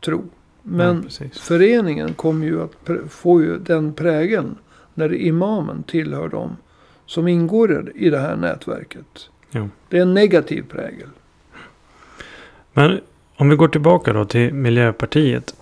tro. 0.06 0.24
Men 0.64 1.04
precis. 1.04 1.40
föreningen 1.40 2.14
kommer 2.14 2.46
ju 2.46 2.62
att 2.62 2.90
få 3.10 3.42
ju 3.42 3.58
den 3.60 3.94
prägeln 3.94 4.56
när 4.94 5.14
imamen 5.14 5.84
tillhör 5.84 6.28
dem 6.28 6.58
som 7.06 7.28
ingår 7.28 7.92
i 7.96 8.10
det 8.10 8.20
här 8.20 8.36
nätverket. 8.36 9.30
Jo. 9.52 9.70
Det 9.90 9.98
är 9.98 10.02
en 10.02 10.14
negativ 10.14 10.62
prägel. 10.70 11.10
Men 12.74 13.00
om 13.36 13.50
vi 13.50 13.56
går 13.56 13.68
tillbaka 13.68 14.14
då 14.14 14.26
till 14.26 14.54
Miljöpartiet. 14.54 15.56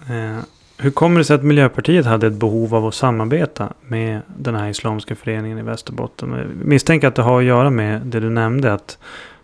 Eh, 0.00 0.44
hur 0.78 0.90
kommer 0.90 1.18
det 1.18 1.24
sig 1.24 1.36
att 1.36 1.44
Miljöpartiet 1.44 2.06
hade 2.06 2.26
ett 2.26 2.32
behov 2.32 2.74
av 2.74 2.86
att 2.86 2.94
samarbeta 2.94 3.72
med 3.80 4.20
den 4.36 4.54
här 4.54 4.68
Islamiska 4.68 5.16
föreningen 5.16 5.58
i 5.58 5.62
Västerbotten? 5.62 6.30
Jag 6.30 6.66
misstänker 6.66 7.08
att 7.08 7.14
det 7.14 7.22
har 7.22 7.38
att 7.38 7.44
göra 7.44 7.70
med 7.70 8.00
det 8.06 8.20
du 8.20 8.30
nämnde. 8.30 8.72
Att 8.72 8.98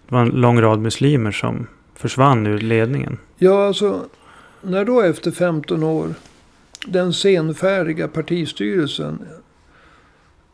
det 0.09 0.15
var 0.15 0.23
en 0.23 0.29
lång 0.29 0.61
rad 0.61 0.79
muslimer 0.79 1.33
som 1.33 1.67
försvann 1.95 2.47
ur 2.47 2.59
ledningen. 2.59 3.19
Ja, 3.37 3.67
alltså 3.67 4.05
när 4.61 4.85
då 4.85 5.01
efter 5.01 5.31
15 5.31 5.83
år 5.83 6.15
den 6.87 7.13
senfärdiga 7.13 8.09
partistyrelsen 8.09 9.27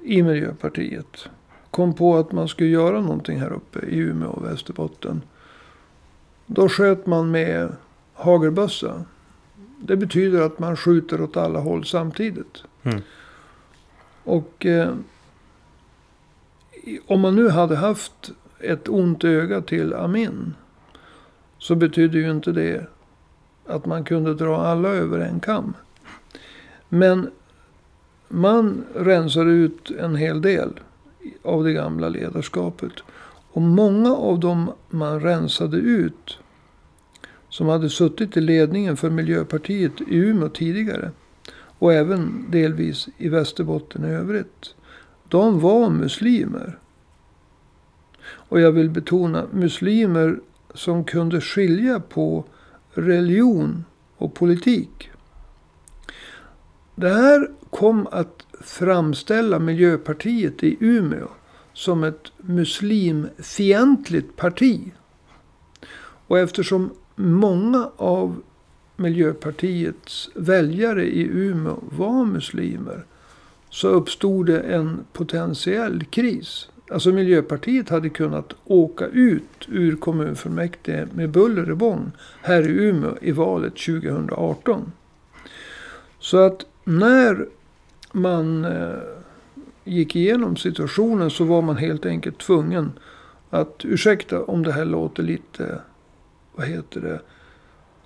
i 0.04 0.22
Miljöpartiet 0.22 1.28
kom 1.74 1.94
på 1.94 2.16
att 2.16 2.32
man 2.32 2.48
skulle 2.48 2.70
göra 2.70 3.00
någonting 3.00 3.40
här 3.40 3.52
uppe 3.52 3.78
i 3.78 3.98
Umeå 3.98 4.28
och 4.28 4.44
Västerbotten. 4.44 5.22
Då 6.46 6.68
sköt 6.68 7.06
man 7.06 7.30
med 7.30 7.76
hagelbössa. 8.12 9.04
Det 9.80 9.96
betyder 9.96 10.40
att 10.40 10.58
man 10.58 10.76
skjuter 10.76 11.22
åt 11.22 11.36
alla 11.36 11.58
håll 11.58 11.84
samtidigt. 11.84 12.62
Mm. 12.82 13.00
Och 14.24 14.66
eh, 14.66 14.94
om 17.06 17.20
man 17.20 17.34
nu 17.34 17.48
hade 17.48 17.76
haft 17.76 18.32
ett 18.60 18.88
ont 18.88 19.24
öga 19.24 19.60
till 19.60 19.94
Amin. 19.94 20.54
Så 21.58 21.74
betyder 21.74 22.18
ju 22.18 22.30
inte 22.30 22.52
det 22.52 22.86
att 23.66 23.86
man 23.86 24.04
kunde 24.04 24.34
dra 24.34 24.66
alla 24.66 24.88
över 24.88 25.18
en 25.18 25.40
kam. 25.40 25.74
Men 26.88 27.30
man 28.28 28.84
rensade 28.94 29.50
ut 29.50 29.90
en 29.90 30.16
hel 30.16 30.42
del 30.42 30.80
av 31.42 31.64
det 31.64 31.72
gamla 31.72 32.08
ledarskapet. 32.08 32.92
Och 33.52 33.62
många 33.62 34.14
av 34.14 34.40
dem 34.40 34.72
man 34.90 35.20
rensade 35.20 35.76
ut. 35.76 36.38
Som 37.48 37.68
hade 37.68 37.90
suttit 37.90 38.36
i 38.36 38.40
ledningen 38.40 38.96
för 38.96 39.10
Miljöpartiet 39.10 40.00
i 40.00 40.16
Umeå 40.16 40.48
tidigare. 40.48 41.10
Och 41.78 41.92
även 41.92 42.46
delvis 42.50 43.08
i 43.18 43.28
Västerbotten 43.28 44.04
i 44.04 44.08
övrigt. 44.08 44.74
De 45.28 45.60
var 45.60 45.90
muslimer. 45.90 46.78
Och 48.26 48.60
jag 48.60 48.72
vill 48.72 48.90
betona 48.90 49.46
muslimer 49.52 50.40
som 50.74 51.04
kunde 51.04 51.40
skilja 51.40 52.00
på 52.00 52.44
religion 52.94 53.84
och 54.16 54.34
politik. 54.34 55.10
Det 56.94 57.08
här 57.08 57.48
kom 57.74 58.06
att 58.10 58.46
framställa 58.60 59.58
Miljöpartiet 59.58 60.62
i 60.62 60.76
Umeå 60.80 61.28
som 61.72 62.04
ett 62.04 62.32
muslimfientligt 62.38 64.36
parti. 64.36 64.92
Och 66.26 66.38
eftersom 66.38 66.90
många 67.16 67.90
av 67.96 68.42
Miljöpartiets 68.96 70.30
väljare 70.34 71.04
i 71.04 71.22
Umeå 71.22 71.78
var 71.90 72.24
muslimer 72.24 73.04
så 73.70 73.88
uppstod 73.88 74.46
det 74.46 74.60
en 74.60 75.00
potentiell 75.12 76.04
kris. 76.04 76.68
Alltså 76.90 77.12
Miljöpartiet 77.12 77.88
hade 77.88 78.08
kunnat 78.08 78.54
åka 78.64 79.06
ut 79.06 79.68
ur 79.68 79.96
kommunfullmäktige 79.96 81.06
med 81.14 81.30
buller 81.30 81.70
och 81.70 81.76
bång 81.76 82.12
här 82.42 82.68
i 82.68 82.88
Umeå 82.88 83.16
i 83.20 83.32
valet 83.32 83.76
2018. 83.76 84.92
Så 86.18 86.38
att 86.38 86.66
när 86.84 87.46
man 88.14 88.64
eh, 88.64 88.88
gick 89.84 90.16
igenom 90.16 90.56
situationen 90.56 91.30
så 91.30 91.44
var 91.44 91.62
man 91.62 91.76
helt 91.76 92.06
enkelt 92.06 92.38
tvungen 92.38 92.92
att 93.50 93.80
ursäkta 93.84 94.42
om 94.44 94.62
det 94.62 94.72
här 94.72 94.84
låter 94.84 95.22
lite, 95.22 95.78
vad 96.56 96.66
heter 96.66 97.00
det, 97.00 97.20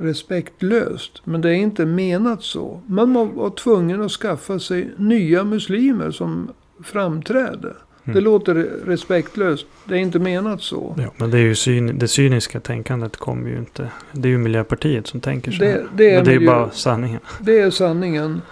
respektlöst. 0.05 1.21
Men 1.25 1.41
det 1.41 1.51
är 1.51 1.55
inte 1.55 1.87
menat 1.87 2.43
så. 2.43 2.81
Man 2.87 3.13
var- 3.35 3.51
tvungen 3.51 4.03
att 4.03 4.13
skaffa 4.13 4.59
sig 4.59 4.91
nya 4.97 5.45
muslimer 5.45 6.11
som 6.11 6.51
framträder. 6.85 7.77
Det 8.05 8.11
Mm. 8.13 8.25
låter 8.25 8.55
respektlöst. 8.87 9.67
Det 9.85 9.95
är 9.95 9.99
inte 9.99 10.19
menat 10.19 10.63
så. 10.63 10.95
Ja, 10.99 11.11
men 11.17 11.31
det 11.31 11.39
är 11.39 11.43
ju 11.43 11.55
syn, 11.55 11.99
det 11.99 12.09
cyniska 12.09 12.61
tänkandet 12.61 13.17
kommer 13.17 13.51
ju 13.51 13.59
inte. 13.59 13.89
Det 14.13 14.29
är 14.29 14.31
ju 14.31 14.39
Miljöpartiet 14.39 15.07
som 15.07 15.21
tänker 15.21 15.53
så. 15.53 15.63
Det- 15.63 15.85
det 15.97 16.11
är 16.11 16.17
men 16.17 16.25
det 16.25 16.31
är 16.31 16.39
miljö- 16.39 16.47
bara 16.53 16.71
sanningen. 16.71 17.21
Det 17.41 17.59
är 17.61 17.71
sanningen. 17.71 18.43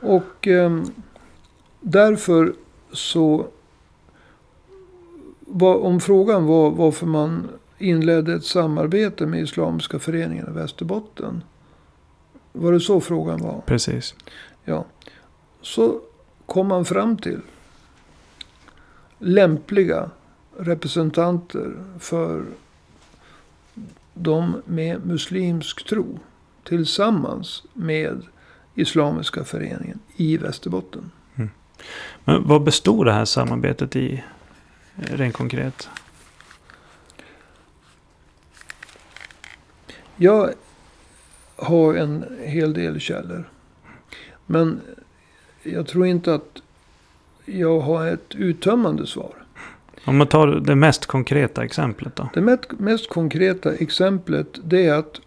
Och 0.00 0.46
ehm, 0.48 0.84
därför 1.80 2.54
så... 2.92 3.46
Var, 5.52 5.76
om 5.78 6.00
frågan 6.00 6.46
var 6.46 6.70
varför 6.70 7.06
man 7.06 7.48
inledde 7.78 8.34
ett 8.34 8.44
samarbete 8.44 9.26
med 9.26 9.40
Islamiska 9.40 9.98
föreningen 9.98 10.48
i 10.48 10.52
Västerbotten. 10.52 11.44
Var 12.52 12.72
det 12.72 12.80
så 12.80 13.00
frågan 13.00 13.42
var? 13.42 13.62
Precis. 13.66 14.14
Ja. 14.64 14.84
Så 15.60 16.00
kom 16.46 16.66
man 16.66 16.84
fram 16.84 17.16
till 17.16 17.40
lämpliga 19.18 20.10
representanter 20.56 21.76
för 21.98 22.44
de 24.14 24.62
med 24.64 25.06
muslimsk 25.06 25.88
tro. 25.88 26.18
Tillsammans 26.64 27.62
med 27.72 28.22
Islamiska 28.74 29.44
föreningen 29.44 29.98
i 30.16 30.36
Västerbotten. 30.36 31.10
Men 32.24 32.48
vad 32.48 32.62
bestod 32.62 33.06
det 33.06 33.12
här 33.12 33.24
samarbetet 33.24 33.96
i? 33.96 34.24
eh, 34.96 35.16
Rent 35.16 35.34
konkret. 35.34 35.88
Jag 40.16 40.50
ha 41.56 41.96
en 41.96 42.24
hel 42.44 42.72
del 42.72 43.00
källor. 43.00 43.48
Men 44.46 44.80
jag 45.62 45.86
tror 45.86 46.06
inte 46.06 46.34
att 46.34 46.62
jag 47.44 47.80
har 47.80 48.06
ett 48.06 48.34
uttömmande 48.34 49.06
svar. 49.06 49.34
Om 50.04 50.16
man 50.16 50.26
tar 50.26 50.46
det 50.46 50.74
mest 50.74 51.06
konkreta 51.06 51.64
exemplet 51.64 52.16
då. 52.16 52.30
Det 52.34 52.40
mest, 52.40 52.70
mest 52.70 53.08
konkreta 53.08 53.74
exemplet 53.74 54.58
det 54.64 54.86
är 54.86 54.94
att 54.94 55.20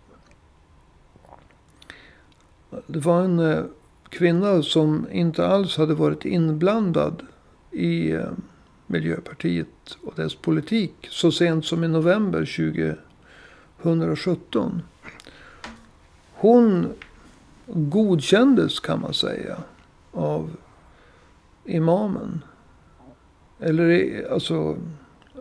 det 2.87 2.99
var 2.99 3.21
en 3.21 3.39
eh, 3.39 3.63
kvinna 4.09 4.63
som 4.63 5.07
inte 5.11 5.47
alls 5.47 5.77
hade 5.77 5.93
varit 5.93 6.25
inblandad 6.25 7.23
i 7.71 8.11
eh, 8.11 8.31
Miljöpartiet 8.87 9.97
och 10.03 10.13
dess 10.15 10.35
politik 10.35 10.93
så 11.09 11.31
sent 11.31 11.65
som 11.65 11.83
i 11.83 11.87
november 11.87 12.45
2017. 13.83 14.81
Hon 16.33 16.87
godkändes 17.65 18.79
kan 18.79 19.01
man 19.01 19.13
säga 19.13 19.57
av 20.11 20.49
imamen. 21.65 22.41
Eller 23.59 23.89
eh, 23.89 24.33
alltså 24.33 24.77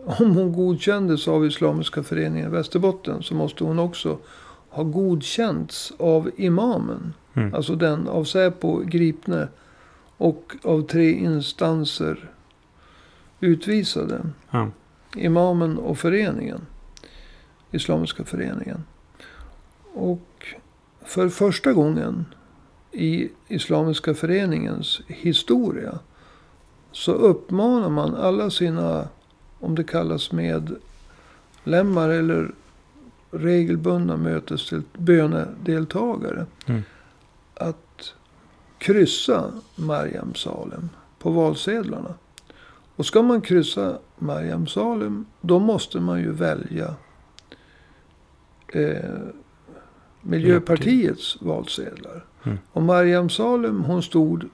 om 0.05 0.35
hon 0.35 0.53
godkändes 0.53 1.27
av 1.27 1.45
Islamiska 1.45 2.03
föreningen 2.03 2.47
i 2.47 2.51
Västerbotten 2.51 3.23
så 3.23 3.35
måste 3.35 3.63
hon 3.63 3.79
också 3.79 4.17
ha 4.73 4.83
godkänts 4.83 5.93
av 5.99 6.31
imamen. 6.35 7.13
Mm. 7.33 7.53
Alltså 7.53 7.75
den 7.75 8.07
av 8.07 8.23
Säpo 8.23 8.79
gripne 8.79 9.47
och 10.17 10.55
av 10.63 10.81
tre 10.81 11.11
instanser 11.11 12.31
utvisade. 13.39 14.21
Ja. 14.49 14.69
Imamen 15.15 15.77
och 15.77 15.97
föreningen. 15.97 16.61
Islamiska 17.71 18.23
föreningen. 18.23 18.83
Och 19.93 20.55
för 21.05 21.29
första 21.29 21.73
gången 21.73 22.25
i 22.91 23.29
Islamiska 23.47 24.13
föreningens 24.13 25.01
historia 25.07 25.99
så 26.91 27.11
uppmanar 27.11 27.89
man 27.89 28.15
alla 28.15 28.49
sina, 28.49 29.07
om 29.59 29.75
det 29.75 29.83
kallas 29.83 30.31
medlemmar 30.31 32.09
eller 32.09 32.51
regelbundna 33.33 34.17
mötes 34.17 34.73
bönedeltagare. 34.97 36.45
Mm. 36.65 36.81
Att 37.53 38.13
kryssa 38.77 39.51
Mariam 39.75 40.35
Salem 40.35 40.89
på 41.19 41.31
valsedlarna. 41.31 42.13
Och 42.95 43.05
ska 43.05 43.21
man 43.21 43.41
kryssa 43.41 43.97
Mariam 44.17 44.67
Salem 44.67 45.25
då 45.41 45.59
måste 45.59 45.99
man 45.99 46.19
ju 46.19 46.31
välja 46.31 46.95
eh, 48.67 49.09
Miljöpartiets 50.21 51.41
valsedlar. 51.41 52.25
Mm. 52.43 52.57
Och 52.71 52.83
Mariam 52.83 53.29
Salem 53.29 53.83
hon 53.83 54.03
stod 54.03 54.49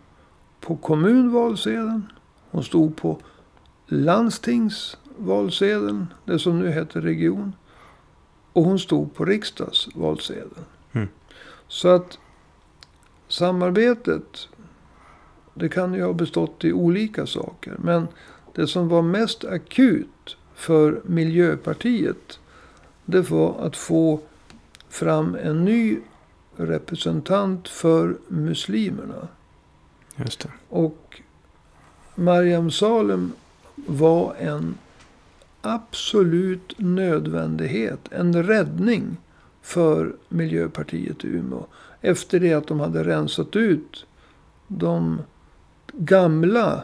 på 0.59 0.75
kommunvalsedeln. 0.75 2.11
Hon 2.51 2.63
stod 2.63 2.95
på 2.95 3.19
landstingsvalsedeln. 3.87 6.07
Det 6.25 6.39
som 6.39 6.59
nu 6.59 6.71
heter 6.71 7.01
region. 7.01 7.53
Och 8.53 8.63
hon 8.63 8.79
stod 8.79 9.15
på 9.15 9.25
riksdagsvalsedeln. 9.25 10.65
Mm. 10.91 11.07
Så 11.67 11.87
att 11.87 12.17
samarbetet. 13.27 14.47
Det 15.53 15.69
kan 15.69 15.93
ju 15.93 16.03
ha 16.03 16.13
bestått 16.13 16.63
i 16.63 16.73
olika 16.73 17.25
saker. 17.25 17.75
Men 17.79 18.07
det 18.55 18.67
som 18.67 18.87
var 18.87 19.01
mest 19.01 19.45
akut 19.45 20.37
för 20.55 21.01
Miljöpartiet. 21.05 22.39
Det 23.05 23.21
var 23.21 23.55
att 23.59 23.77
få 23.77 24.19
fram 24.89 25.35
en 25.35 25.65
ny 25.65 25.99
representant 26.55 27.67
för 27.67 28.17
muslimerna. 28.27 29.27
Just 30.15 30.39
det. 30.39 30.49
Och 30.69 31.21
Mariam 32.15 32.71
Salem 32.71 33.31
var 33.75 34.35
en 34.35 34.77
absolut 35.61 36.73
nödvändighet. 36.77 37.99
En 38.11 38.43
räddning 38.43 39.17
för 39.61 40.15
Miljöpartiet 40.29 41.25
i 41.25 41.27
Umeå. 41.27 41.65
Efter 42.01 42.39
det 42.39 42.53
att 42.53 42.67
de 42.67 42.79
hade 42.79 43.03
rensat 43.03 43.55
ut 43.55 44.05
de 44.67 45.21
gamla, 45.93 46.83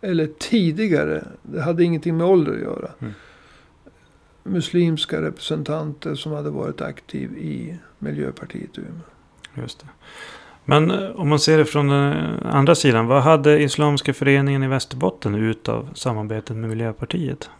eller 0.00 0.26
tidigare, 0.38 1.24
det 1.42 1.62
hade 1.62 1.84
ingenting 1.84 2.16
med 2.16 2.26
ålder 2.26 2.52
att 2.52 2.60
göra. 2.60 2.90
Mm. 2.98 3.12
Muslimska 4.42 5.22
representanter 5.22 6.14
som 6.14 6.32
hade 6.32 6.50
varit 6.50 6.80
aktiv 6.80 7.38
i 7.38 7.78
Miljöpartiet 7.98 8.78
i 8.78 8.80
Umeå. 8.80 9.62
Just 9.62 9.80
det. 9.80 9.86
Men 10.64 10.90
eh, 10.90 11.10
om 11.10 11.28
man 11.28 11.38
ser 11.38 11.58
det 11.58 11.64
från 11.64 11.88
den 11.88 12.12
andra 12.42 12.74
sidan. 12.74 13.06
Vad 13.06 13.22
hade 13.22 13.62
Islamiska 13.62 14.14
föreningen 14.14 14.62
i 14.62 14.68
Västerbotten 14.68 15.34
ut 15.34 15.68
av 15.68 15.88
samarbetet 15.94 16.56
med 16.56 16.70
Miljöpartiet? 16.70 17.50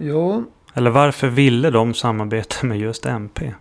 Ja, 0.00 0.44
Eller 0.74 0.90
varför 0.90 1.28
ville 1.28 1.70
de 1.70 1.94
samarbeta 1.94 2.66
med 2.66 2.78
just 2.78 3.06
MP? 3.06 3.54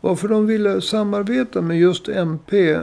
Varför 0.00 0.28
de 0.28 0.46
ville 0.46 0.80
samarbeta 0.80 1.60
med 1.60 1.78
just 1.78 2.08
MP. 2.08 2.78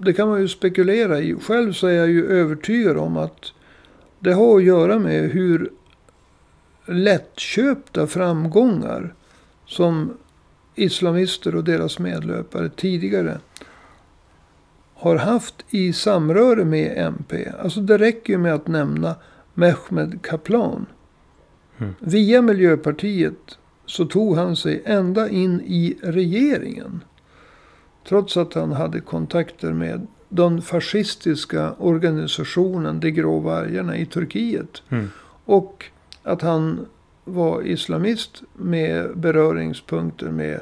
Det 0.00 0.12
kan 0.12 0.28
man 0.28 0.40
ju 0.40 0.48
spekulera 0.48 1.20
i. 1.20 1.34
Själv 1.34 1.72
så 1.72 1.86
är 1.86 1.92
jag 1.92 2.08
ju 2.08 2.26
övertygad 2.26 2.96
om 2.96 3.16
att 3.16 3.52
det 4.18 4.32
har 4.32 4.56
att 4.56 4.64
göra 4.64 4.98
med 4.98 5.30
hur 5.30 5.70
lättköpta 6.86 8.06
framgångar 8.06 9.14
som 9.66 10.16
islamister 10.74 11.54
och 11.54 11.64
deras 11.64 11.98
medlöpare 11.98 12.68
tidigare 12.68 13.38
har 14.94 15.16
haft 15.16 15.54
i 15.70 15.92
samröre 15.92 16.64
med 16.64 16.92
MP. 16.96 17.48
Alltså 17.62 17.80
det 17.80 17.98
räcker 17.98 18.32
ju 18.32 18.38
med 18.38 18.54
att 18.54 18.66
nämna 18.68 19.14
Mehmed 19.54 20.22
Kaplan. 20.22 20.86
Mm. 21.80 21.94
Via 21.98 22.42
Miljöpartiet 22.42 23.58
så 23.86 24.04
tog 24.04 24.36
han 24.36 24.56
sig 24.56 24.82
ända 24.84 25.28
in 25.28 25.60
i 25.60 25.98
regeringen. 26.02 27.04
Trots 28.08 28.36
att 28.36 28.54
han 28.54 28.72
hade 28.72 29.00
kontakter 29.00 29.72
med 29.72 30.06
den 30.28 30.62
fascistiska 30.62 31.72
organisationen 31.72 33.00
De 33.00 33.10
grå 33.10 33.38
vargarna 33.38 33.96
i 33.96 34.06
Turkiet. 34.06 34.82
Mm. 34.88 35.10
Och 35.44 35.84
att 36.22 36.42
han 36.42 36.86
var 37.24 37.62
islamist 37.62 38.42
med 38.56 39.18
beröringspunkter 39.18 40.30
med 40.30 40.60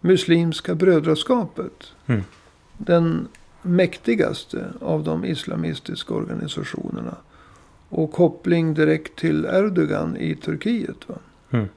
Muslimska 0.00 0.74
brödraskapet. 0.74 1.92
Mm. 2.06 2.22
Den 2.76 3.28
mäktigaste 3.62 4.64
av 4.80 5.04
de 5.04 5.24
islamistiska 5.24 6.14
organisationerna. 6.14 7.16
Och 7.90 8.12
koppling 8.12 8.74
direkt 8.74 9.16
till 9.16 9.44
Erdogan 9.44 10.16
i 10.16 10.34
Turkiet. 10.34 11.06
Mm. 11.50 11.68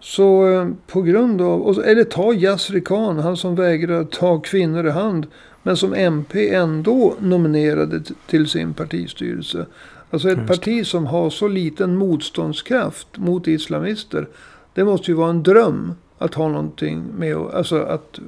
Så 0.00 0.52
eh, 0.52 0.68
på 0.86 1.02
grund 1.02 1.42
av, 1.42 1.82
eller 1.84 2.04
ta 2.04 2.34
Yasri 2.34 2.80
Khan, 2.80 3.18
han 3.18 3.36
som 3.36 3.54
vägrar 3.54 4.04
ta 4.04 4.40
kvinnor 4.40 4.86
i 4.86 4.90
hand. 4.90 5.26
Men 5.62 5.76
som 5.76 5.94
MP 5.94 6.54
ändå 6.54 7.14
nominerade 7.18 8.02
till 8.26 8.48
sin 8.48 8.74
partistyrelse. 8.74 9.66
Alltså 10.10 10.30
ett 10.30 10.46
parti 10.46 10.86
som 10.86 11.06
har 11.06 11.30
så 11.30 11.48
liten 11.48 11.96
motståndskraft 11.96 13.18
mot 13.18 13.48
islamister. 13.48 14.28
Det 14.74 14.84
måste 14.84 15.10
ju 15.10 15.16
vara 15.16 15.30
en 15.30 15.42
dröm 15.42 15.92
att 16.18 16.34
ha 16.34 16.48
någonting 16.48 17.04
med, 17.18 17.36
alltså 17.36 17.82
att 17.82 18.18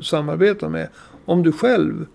samarbeta 0.00 0.68
med. 0.68 0.88
Om 1.24 1.42
du 1.42 1.52
själv 1.52 2.06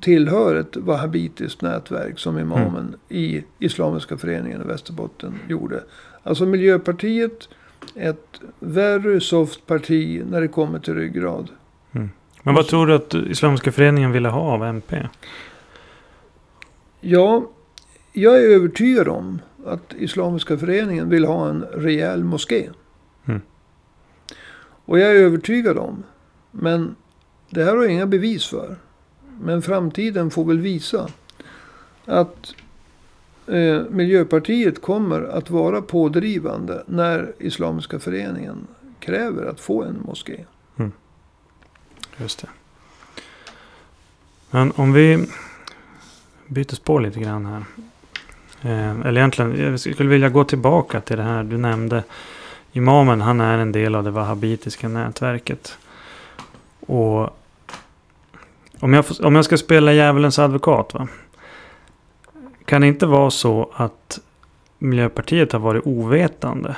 tillhör 0.00 0.54
ett 0.54 0.76
wahhabitiskt 0.76 1.62
nätverk 1.62 2.18
som 2.18 2.38
imamen 2.38 2.96
i 3.08 3.44
Islamiska 3.58 4.16
föreningen 4.16 4.62
i 4.62 4.64
Västerbotten 4.64 5.38
gjorde. 5.48 5.82
Alltså 6.22 6.46
Miljöpartiet, 6.46 7.48
ett 7.94 8.40
very 8.58 9.20
soft 9.20 9.66
parti 9.66 10.22
när 10.30 10.40
det 10.40 10.48
kommer 10.48 10.78
till 10.78 10.94
ryggrad. 10.94 11.48
Men 12.42 12.54
vad 12.54 12.66
tror 12.66 12.86
du 12.86 12.94
att 12.94 13.14
Islamiska 13.14 13.72
föreningen 13.72 14.12
ville 14.12 14.28
ha 14.28 14.40
av 14.40 14.64
MP? 14.64 15.08
Ja, 17.00 17.50
jag 18.12 18.36
är 18.36 18.48
övertygad 18.48 19.08
om 19.08 19.40
att 19.66 19.94
Islamiska 19.98 20.58
föreningen 20.58 21.08
vill 21.08 21.24
ha 21.24 21.48
en 21.48 21.62
rejäl 21.62 22.24
moské. 22.24 22.70
Mm. 23.24 23.40
Och 24.84 24.98
jag 24.98 25.10
är 25.10 25.14
övertygad 25.14 25.78
om, 25.78 26.02
men 26.50 26.96
det 27.50 27.64
här 27.64 27.76
har 27.76 27.82
jag 27.82 27.92
inga 27.92 28.06
bevis 28.06 28.46
för. 28.46 28.76
Men 29.42 29.62
framtiden 29.62 30.30
får 30.30 30.44
väl 30.44 30.58
visa 30.58 31.08
att 32.04 32.54
eh, 33.46 33.82
Miljöpartiet 33.90 34.82
kommer 34.82 35.22
att 35.22 35.50
vara 35.50 35.82
pådrivande 35.82 36.82
när 36.86 37.32
Islamiska 37.38 37.98
föreningen 37.98 38.66
kräver 39.00 39.46
att 39.46 39.60
få 39.60 39.82
en 39.82 40.02
moské. 40.06 40.44
Mm. 40.76 40.92
Just 42.16 42.40
det. 42.40 42.48
Men 44.50 44.72
om 44.76 44.92
vi 44.92 45.28
byter 46.46 46.74
spår 46.74 47.00
lite 47.00 47.20
grann 47.20 47.46
här. 47.46 47.64
Eh, 48.62 49.00
eller 49.00 49.20
egentligen, 49.20 49.60
jag 49.60 49.80
skulle 49.80 50.08
vilja 50.08 50.28
gå 50.28 50.44
tillbaka 50.44 51.00
till 51.00 51.16
det 51.16 51.22
här 51.22 51.44
du 51.44 51.58
nämnde 51.58 52.04
imamen 52.72 53.20
han 53.20 53.40
är 53.40 53.58
en 53.58 53.72
del 53.72 53.94
av 53.94 54.04
det 54.04 54.10
wahhabitiska 54.10 54.88
nätverket. 54.88 55.78
Och 56.80 57.30
om 58.80 58.94
jag, 58.94 59.04
om 59.22 59.34
jag 59.34 59.44
ska 59.44 59.56
spela 59.56 59.92
djävulens 59.92 60.38
advokat. 60.38 60.94
Va? 60.94 61.08
Kan 62.64 62.80
det 62.80 62.86
inte 62.86 63.06
vara 63.06 63.30
så 63.30 63.70
att 63.74 64.18
Miljöpartiet 64.78 65.52
har 65.52 65.60
varit 65.60 65.86
ovetande 65.86 66.76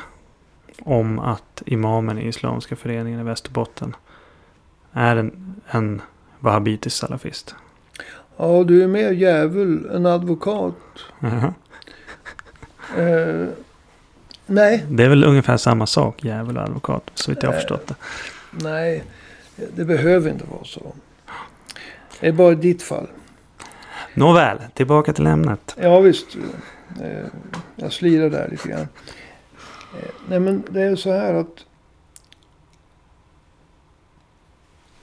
om 0.83 1.19
att 1.19 1.63
imamen 1.67 2.19
i 2.19 2.27
Islamiska 2.29 2.77
föreningen 2.77 3.21
i 3.21 3.23
Västerbotten 3.23 3.97
är 4.93 5.17
en, 5.17 5.55
en 5.71 6.03
wahhabitisk 6.39 6.97
salafist? 6.97 7.55
Ja, 8.37 8.65
du 8.65 8.83
är 8.83 8.87
mer 8.87 9.11
djävul 9.11 9.91
än 9.95 10.07
advokat. 10.07 10.75
Eh, 12.97 13.47
nej, 14.47 14.85
Det 14.91 15.05
är 15.05 15.09
väl 15.09 15.25
ungefär 15.25 15.57
samma 15.57 15.87
sak, 15.87 16.25
djävul 16.25 16.57
och 16.57 16.63
advokat, 16.63 17.11
så 17.15 17.31
vitt 17.31 17.43
jag 17.43 17.49
har 17.51 17.55
Eh. 17.55 17.59
förstått 17.61 17.87
det. 17.87 17.95
nej. 18.51 19.05
Det 19.77 19.85
behöver 19.85 20.31
inte 20.31 20.45
vara 20.51 20.65
så. 20.65 20.93
Det 22.21 22.29
är 22.29 22.33
bara 22.33 22.55
ditt 22.55 22.83
fall. 22.83 23.09
Nåväl, 24.15 24.59
tillbaka 24.75 25.13
till 25.13 25.27
ämnet. 25.27 25.77
Ja 25.81 26.01
visst. 26.01 26.37
Eh, 27.03 27.27
jag 27.77 27.93
slirar 27.93 28.31
där 28.31 28.49
lite 28.51 28.69
grann. 28.69 28.89
Eh, 30.01 30.11
nej 30.29 30.41
men 30.41 30.63
det 30.71 30.83
är 30.83 30.97
så 30.97 31.13
här 31.13 31.35
att. 31.35 31.67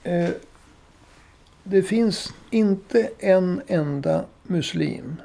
Eh, 0.02 0.30
det 1.64 1.82
finns 1.82 2.34
inte 2.50 3.10
en 3.18 3.62
enda 3.66 4.24
muslim 4.42 5.16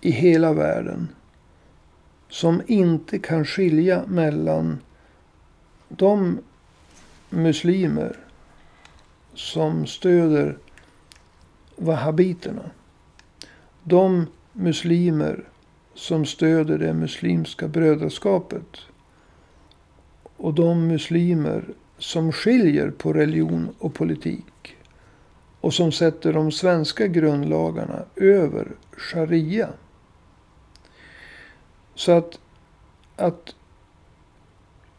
i 0.00 0.10
hela 0.10 0.52
världen 0.52 1.08
som 2.28 2.62
inte 2.66 3.18
kan 3.18 3.44
skilja 3.44 4.02
mellan 4.06 4.78
de 5.88 6.38
muslimer 7.30 8.16
som 9.38 9.86
stöder 9.86 10.58
wahhabiterna 11.76 12.70
de 13.84 14.26
muslimer 14.52 15.44
som 15.94 16.26
stöder 16.26 16.78
det 16.78 16.94
muslimska 16.94 17.68
brödraskapet 17.68 18.76
och 20.36 20.54
de 20.54 20.86
muslimer 20.86 21.64
som 21.98 22.32
skiljer 22.32 22.90
på 22.90 23.12
religion 23.12 23.68
och 23.78 23.94
politik 23.94 24.76
och 25.60 25.74
som 25.74 25.92
sätter 25.92 26.32
de 26.32 26.52
svenska 26.52 27.06
grundlagarna 27.06 28.04
över 28.16 28.68
sharia. 28.92 29.68
Så 31.94 32.12
att, 32.12 32.38
att 33.16 33.54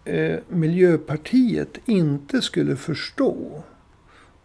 eh, 0.06 0.40
Miljöpartiet 0.48 1.78
inte 1.86 2.42
skulle 2.42 2.76
förstå 2.76 3.64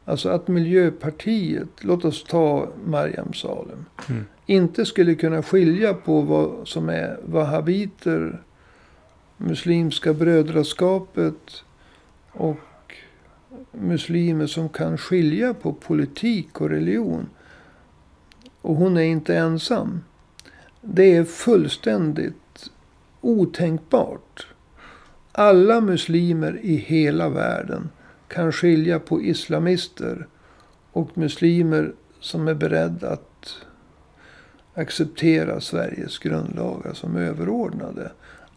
Alltså 0.04 0.28
att 0.28 0.48
Miljöpartiet, 0.48 1.68
låt 1.80 2.04
oss 2.04 2.24
ta 2.24 2.68
Mariam 2.86 3.32
Salem, 3.32 3.84
Mm. 4.08 4.24
inte 4.46 4.86
skulle 4.86 5.14
kunna 5.14 5.42
skilja 5.42 5.94
på 5.94 6.20
vad 6.20 6.68
som 6.68 6.88
är 6.88 7.18
wahhabiter, 7.24 8.42
Muslimska 9.36 10.14
brödraskapet 10.14 11.64
och 12.30 12.94
muslimer 13.72 14.46
som 14.46 14.68
kan 14.68 14.98
skilja 14.98 15.54
på 15.54 15.72
politik 15.72 16.60
och 16.60 16.70
religion. 16.70 17.28
Och 18.60 18.74
hon 18.74 18.96
är 18.96 19.02
inte 19.02 19.36
ensam. 19.36 20.00
Det 20.80 21.16
är 21.16 21.24
fullständigt 21.24 22.70
otänkbart. 23.20 24.46
Alla 25.32 25.80
muslimer 25.80 26.60
i 26.62 26.76
hela 26.76 27.28
världen 27.28 27.88
kan 28.34 28.52
skilja 28.52 28.98
på 28.98 29.22
islamister 29.22 30.26
och 30.92 31.18
muslimer 31.18 31.92
som 32.20 32.48
är 32.48 32.54
beredda 32.54 33.10
att 33.10 33.56
acceptera 34.74 35.60
Sveriges 35.60 36.18
grundlagar 36.18 36.92
som 36.92 37.16
överordnade. 37.16 38.12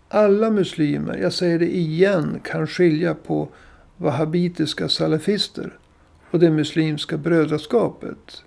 Alla 0.09 0.49
muslimer, 0.49 1.17
jag 1.17 1.33
säger 1.33 1.59
det 1.59 1.75
igen, 1.75 2.39
kan 2.43 2.67
skilja 2.67 3.15
på 3.15 3.47
wahhabitiska 3.97 4.89
salafister 4.89 5.77
och 6.31 6.39
det 6.39 6.51
muslimska 6.51 7.17
brödraskapet. 7.17 8.43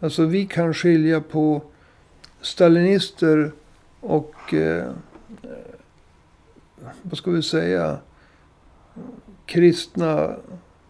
Alltså 0.00 0.24
vi 0.24 0.46
kan 0.46 0.74
skilja 0.74 1.20
på 1.20 1.62
stalinister 2.40 3.52
och 4.00 4.54
eh, 4.54 4.92
vad 7.02 7.18
ska 7.18 7.30
vi 7.30 7.42
säga 7.42 7.98
kristna 9.46 10.30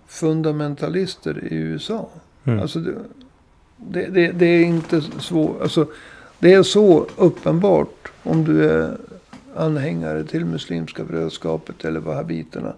fundamentalister 0.06 1.44
i 1.44 1.54
USA. 1.56 2.08
Mm. 2.44 2.60
Alltså 2.60 2.78
det, 3.76 4.06
det, 4.06 4.32
det, 4.32 4.46
är 4.46 4.64
inte 4.64 5.00
svårt. 5.00 5.62
Alltså, 5.62 5.86
det 6.38 6.52
är 6.52 6.62
så 6.62 7.06
uppenbart 7.16 8.12
om 8.22 8.44
du 8.44 8.70
är 8.70 8.96
anhängare 9.56 10.24
till 10.24 10.44
Muslimska 10.44 11.04
brödraskapet 11.04 11.84
eller 11.84 12.00
wahhabiterna. 12.00 12.74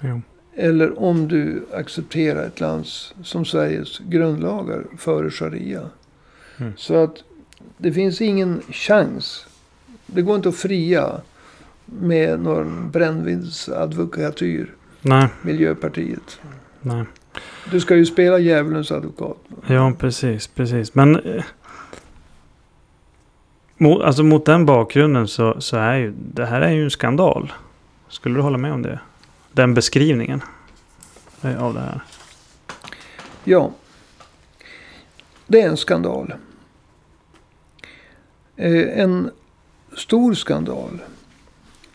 Jo. 0.00 0.20
Eller 0.54 1.02
om 1.02 1.28
du 1.28 1.64
accepterar 1.72 2.46
ett 2.46 2.60
lands, 2.60 3.14
som 3.22 3.44
Sveriges 3.44 3.98
grundlagar, 3.98 4.84
före 4.98 5.30
sharia. 5.30 5.82
Mm. 6.56 6.72
Så 6.76 6.94
att 6.94 7.24
det 7.76 7.92
finns 7.92 8.20
ingen 8.20 8.62
chans. 8.70 9.46
Det 10.06 10.22
går 10.22 10.36
inte 10.36 10.48
att 10.48 10.56
fria 10.56 11.20
med 11.86 12.40
någon 12.40 12.90
brännvinsadvokatyr, 12.90 14.74
Nej, 15.02 15.28
Miljöpartiet. 15.42 16.40
nej. 16.80 17.04
Du 17.70 17.80
ska 17.80 17.96
ju 17.96 18.06
spela 18.06 18.38
djävulens 18.38 18.90
advokat. 18.92 19.36
Ja, 19.66 19.92
precis, 19.98 20.46
precis. 20.46 20.94
Men 20.94 21.16
eh, 21.16 21.44
mot, 23.76 24.02
alltså 24.02 24.22
mot 24.22 24.46
den 24.46 24.66
bakgrunden 24.66 25.28
så, 25.28 25.60
så 25.60 25.76
är 25.76 25.94
ju 25.94 26.14
det 26.16 26.46
här 26.46 26.60
är 26.60 26.70
ju 26.70 26.84
en 26.84 26.90
skandal. 26.90 27.52
Skulle 28.08 28.34
du 28.34 28.40
hålla 28.40 28.58
med 28.58 28.72
om 28.72 28.82
det? 28.82 29.00
Den 29.52 29.74
beskrivningen 29.74 30.42
eh, 31.42 31.62
av 31.62 31.74
det 31.74 31.80
här. 31.80 32.00
Ja. 33.44 33.70
Det 35.46 35.60
är 35.62 35.68
en 35.68 35.76
skandal. 35.76 36.34
Eh, 38.56 39.00
en 39.00 39.30
stor 39.96 40.34
skandal. 40.34 40.98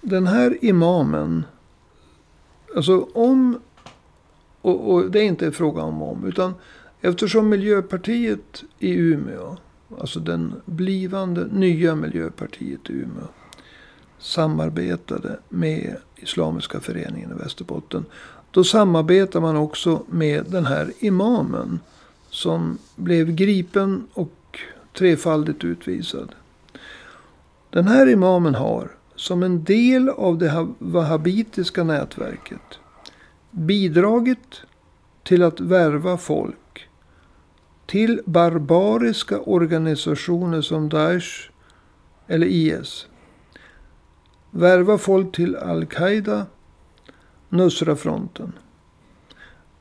Den 0.02 0.28
här 0.28 0.58
imamen. 0.62 1.44
Alltså 2.76 3.08
om. 3.14 3.60
Och, 4.62 4.94
och 4.94 5.12
det 5.12 5.20
är 5.20 5.24
inte 5.24 5.52
fråga 5.52 5.82
om 5.82 6.02
om. 6.02 6.26
Utan 6.26 6.54
eftersom 7.02 7.50
Miljöpartiet 7.50 8.64
i 8.80 8.94
Umeå. 8.94 9.58
Alltså 10.00 10.20
den 10.20 10.54
blivande 10.66 11.48
nya 11.52 11.96
Miljöpartiet 11.96 12.90
i 12.90 12.94
Umeå. 12.94 13.28
Samarbetade 14.20 15.40
med 15.50 15.96
Islamiska 16.16 16.80
föreningen 16.80 17.32
i 17.32 17.44
Västerbotten. 17.44 18.06
Då 18.52 18.64
samarbetar 18.64 19.42
man 19.42 19.58
också 19.58 20.04
med 20.10 20.46
den 20.50 20.66
här 20.66 20.92
imamen. 21.00 21.80
Som 22.30 22.78
blev 22.96 23.32
gripen 23.32 24.08
och 24.14 24.60
trefaldigt 24.98 25.64
utvisad. 25.64 26.36
Den 27.70 27.88
här 27.88 28.10
imamen 28.10 28.56
har 28.56 28.97
som 29.18 29.44
en 29.44 29.64
del 29.64 30.10
av 30.10 30.38
det 30.38 30.68
wahhabitiska 30.80 31.84
nätverket 31.84 32.80
bidragit 33.52 34.62
till 35.24 35.44
att 35.44 35.60
värva 35.60 36.18
folk 36.18 36.88
till 37.86 38.22
barbariska 38.26 39.40
organisationer 39.40 40.62
som 40.62 40.90
Daesh 40.90 41.50
eller 42.28 42.48
IS. 42.48 43.08
Värva 44.52 44.98
folk 44.98 45.36
till 45.36 45.56
Al-Qaida, 45.56 46.46
Nusra-fronten. 47.50 48.54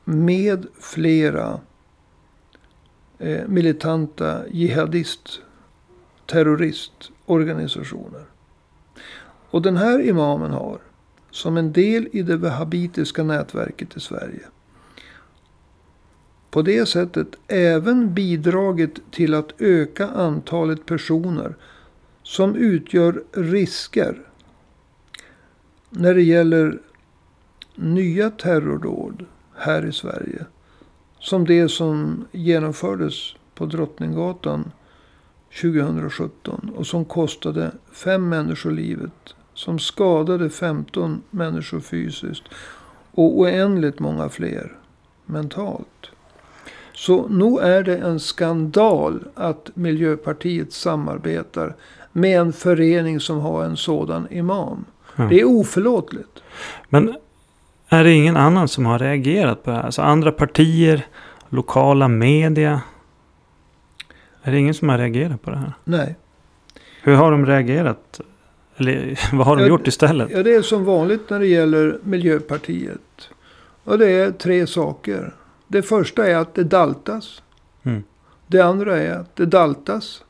Med 0.03 0.67
flera 0.79 1.59
eh, 3.17 3.47
militanta 3.47 4.47
jihadist 4.47 5.41
terroristorganisationer. 6.25 8.36
Och 9.57 9.63
den 9.63 9.77
här 9.77 9.99
imamen 9.99 10.51
har, 10.51 10.79
som 11.31 11.57
en 11.57 11.73
del 11.73 12.07
i 12.11 12.21
det 12.21 12.37
wahhabitiska 12.37 13.23
nätverket 13.23 13.97
i 13.97 13.99
Sverige, 13.99 14.41
på 16.49 16.61
det 16.61 16.85
sättet 16.85 17.27
även 17.47 18.13
bidragit 18.13 19.11
till 19.11 19.33
att 19.33 19.61
öka 19.61 20.07
antalet 20.07 20.85
personer 20.85 21.55
som 22.23 22.55
utgör 22.55 23.23
risker 23.31 24.21
när 25.89 26.13
det 26.13 26.23
gäller 26.23 26.81
nya 27.75 28.29
terrordåd 28.29 29.25
här 29.55 29.85
i 29.85 29.91
Sverige. 29.91 30.45
Som 31.19 31.45
det 31.45 31.69
som 31.69 32.25
genomfördes 32.31 33.35
på 33.55 33.65
Drottninggatan 33.65 34.71
2017 35.61 36.71
och 36.75 36.87
som 36.87 37.05
kostade 37.05 37.71
fem 37.91 38.29
människor 38.29 38.71
livet 38.71 39.33
som 39.57 39.79
skadade 39.79 40.49
15 40.49 41.21
människor 41.29 41.79
fysiskt 41.79 42.43
och 43.11 43.39
oändligt 43.39 43.99
många 43.99 44.29
fler 44.29 44.71
mentalt. 45.25 46.11
Så 46.93 47.27
nog 47.27 47.61
är 47.61 47.83
det 47.83 47.97
en 47.97 48.19
skandal 48.19 49.23
att 49.35 49.69
Miljöpartiet 49.73 50.73
samarbetar 50.73 51.75
med 52.11 52.39
en 52.39 52.53
förening 52.53 53.19
som 53.19 53.39
har 53.39 53.63
en 53.63 53.77
sådan 53.77 54.27
imam. 54.31 54.85
Ja. 55.15 55.23
Det 55.23 55.39
är 55.39 55.45
oförlåtligt. 55.45 56.43
Men 56.89 57.15
är 57.89 58.03
det 58.03 58.13
ingen 58.13 58.37
annan 58.37 58.67
som 58.67 58.85
har 58.85 58.99
reagerat 58.99 59.63
på 59.63 59.69
det 59.69 59.75
här? 59.75 59.83
Alltså 59.83 60.01
andra 60.01 60.31
partier, 60.31 61.05
lokala 61.49 62.07
media. 62.07 62.81
Är 64.43 64.51
det 64.51 64.59
ingen 64.59 64.73
som 64.73 64.89
har 64.89 64.97
reagerat 64.97 65.41
på 65.41 65.49
det 65.49 65.57
här? 65.57 65.73
Nej. 65.83 66.15
Hur 67.01 67.15
har 67.15 67.31
de 67.31 67.45
reagerat? 67.45 68.21
Eller 68.77 69.19
vad 69.35 69.47
har 69.47 69.55
de 69.55 69.61
Ja, 69.61 69.67
gjort 69.67 69.87
istället? 69.87 70.29
Ja, 70.31 70.43
det 70.43 70.55
är 70.55 70.61
som 70.61 70.85
vanligt 70.85 71.29
när 71.29 71.39
det 71.39 71.47
gäller 71.47 71.99
Miljöpartiet. 72.03 73.29
Och 73.83 73.97
det 73.97 74.09
är 74.09 74.31
tre 74.31 74.67
saker. 74.67 75.33
Det 75.67 75.81
första 75.81 76.27
är 76.27 76.35
att 76.35 76.53
det 76.55 76.63
daltas. 76.63 77.41
Mm. 77.83 78.03
Det 78.47 78.61
andra 78.61 78.97
är 78.97 79.19
att 79.19 79.35
det 79.35 79.45
daltas. 79.45 80.23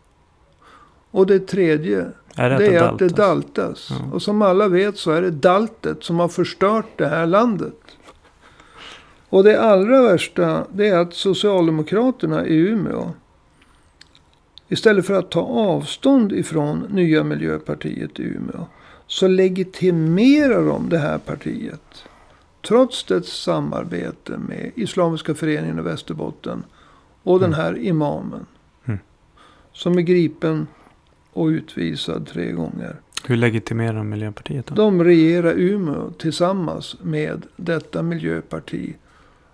Och 1.12 1.28
det 1.28 1.40
tredje 1.40 2.06
Är 2.36 2.50
det 2.50 2.56
att 2.56 2.60
det 2.62 2.70
det 2.70 2.76
är 2.76 2.84
att 2.84 3.00
det 3.00 3.08
daltas? 3.08 3.88
daltas. 3.88 3.90
Ja. 3.90 4.14
Och 4.14 4.22
som 4.22 4.42
alla 4.42 4.68
vet 4.68 4.98
så 4.98 5.12
är 5.12 5.22
det 5.22 5.32
daltet 5.32 6.04
som 6.04 6.20
har 6.20 6.28
förstört 6.28 6.86
det 6.96 7.08
här 7.08 7.26
landet. 7.26 7.74
Och 9.30 9.44
det 9.44 9.62
allra 9.62 10.02
värsta 10.02 10.66
det 10.72 10.88
är 10.88 10.98
att 10.98 11.14
Socialdemokraterna 11.14 12.46
i 12.46 12.56
Umeå 12.58 13.12
istället 14.70 15.06
för 15.06 15.14
att 15.14 15.32
ta 15.32 15.42
avstånd 15.42 16.34
ifrån 16.34 16.80
Nya 16.90 17.24
Miljöpartiet 17.24 18.20
i 18.20 18.24
Umeå 18.24 18.66
så 19.08 19.28
legitimerar 19.28 20.66
de 20.66 20.90
det 20.90 20.98
här 20.98 21.18
partiet. 21.18 22.04
Trots 22.68 23.04
dess 23.04 23.28
samarbete 23.28 24.38
med 24.38 24.72
Islamiska 24.76 25.36
föreningen 25.36 25.80
i 25.80 25.82
Västerbotten 25.82 26.64
och 27.24 27.40
den 27.40 27.54
här 27.54 27.78
imamen. 27.78 28.46
Mm. 28.86 29.00
Som 29.74 29.98
är 29.98 30.02
gripen 30.02 30.68
och 31.34 31.46
utvisad 31.46 32.28
tre 32.28 32.52
gånger. 32.52 32.96
Hur 33.26 33.36
legitimerar 33.36 33.94
de 33.94 34.10
Miljöpartiet 34.10 34.68
då? 34.68 34.76
De 34.76 35.04
regerar 35.04 35.54
Umeå 35.54 36.12
tillsammans 36.12 36.96
med 37.02 37.46
detta 37.56 38.04
miljöparti. 38.04 38.96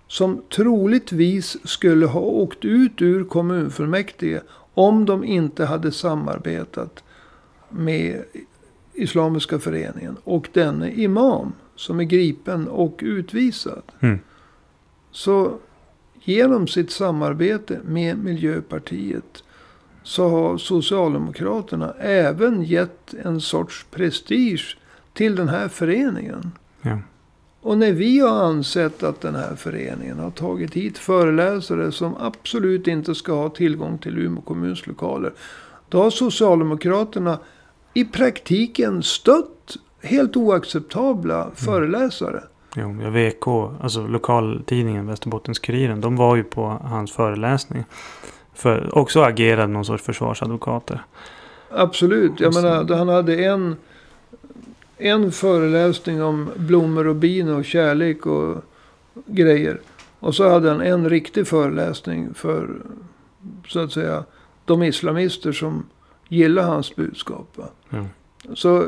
Som 0.07 0.41
troligtvis 0.55 1.57
skulle 1.63 2.05
ha 2.05 2.19
åkt 2.19 2.65
ut 2.65 3.01
ur 3.01 3.23
kommunfullmäktige 3.23 4.41
om 4.73 5.05
de 5.05 5.23
inte 5.23 5.65
hade 5.65 5.91
samarbetat 5.91 7.03
med 7.69 8.23
Islamiska 8.93 9.59
föreningen 9.59 10.17
och 10.23 10.49
denne 10.53 10.91
imam 10.91 11.53
som 11.75 11.99
är 11.99 12.03
gripen 12.03 12.67
och 12.67 12.99
utvisad. 13.03 13.83
Mm. 13.99 14.19
Så 15.11 15.57
genom 16.19 16.67
sitt 16.67 16.91
samarbete 16.91 17.79
med 17.85 18.17
Miljöpartiet 18.17 19.43
så 20.03 20.29
har 20.29 20.57
Socialdemokraterna 20.57 21.93
även 21.99 22.63
gett 22.63 23.13
en 23.13 23.41
sorts 23.41 23.85
prestige 23.91 24.77
till 25.13 25.35
den 25.35 25.49
här 25.49 25.67
föreningen. 25.67 26.51
Ja. 26.81 26.99
Och 27.63 27.77
när 27.77 27.91
vi 27.91 28.19
har 28.19 28.29
ansett 28.43 29.03
att 29.03 29.21
den 29.21 29.35
här 29.35 29.55
föreningen 29.55 30.19
har 30.19 30.31
tagit 30.31 30.73
hit 30.73 30.97
föreläsare 30.97 31.91
som 31.91 32.15
absolut 32.19 32.87
inte 32.87 33.15
ska 33.15 33.33
ha 33.33 33.49
tillgång 33.49 33.97
till 33.97 34.17
Umeå 34.17 34.41
kommuns 34.41 34.87
lokaler. 34.87 35.33
Då 35.89 36.03
har 36.03 36.09
Socialdemokraterna 36.09 37.39
i 37.93 38.05
praktiken 38.05 39.03
stött 39.03 39.75
helt 40.01 40.35
oacceptabla 40.37 41.47
föreläsare. 41.55 42.43
Jo, 42.75 42.97
ja, 43.01 43.09
VK, 43.09 43.47
alltså 43.83 44.07
lokaltidningen 44.07 45.09
Västerbottens-Kuriren, 45.09 46.01
de 46.01 46.15
var 46.15 46.35
ju 46.35 46.43
på 46.43 46.65
hans 46.83 47.11
föreläsning. 47.11 47.83
För, 48.53 48.97
också 48.97 49.21
agerade 49.21 49.67
någon 49.67 49.85
sorts 49.85 50.03
försvarsadvokater. 50.03 51.03
Absolut. 51.71 52.31
Jag 52.39 52.47
Och 52.47 52.53
så- 52.53 52.61
menar, 52.61 52.95
han 52.95 53.07
hade 53.07 53.45
en, 53.45 53.75
en 55.03 55.31
föreläsning 55.31 56.23
om 56.23 56.49
blommor 56.55 57.07
och 57.07 57.15
bin 57.15 57.49
och 57.49 57.65
kärlek 57.65 58.25
och 58.25 58.63
grejer. 59.25 59.81
Och 60.19 60.35
så 60.35 60.49
hade 60.49 60.69
han 60.69 60.81
en 60.81 61.09
riktig 61.09 61.47
föreläsning 61.47 62.33
för, 62.33 62.81
så 63.67 63.79
att 63.79 63.91
säga, 63.91 64.23
de 64.65 64.83
islamister 64.83 65.51
som 65.51 65.85
gillar 66.29 66.63
hans 66.63 66.95
budskap. 66.95 67.57
Ja. 67.89 68.05
Så 68.53 68.85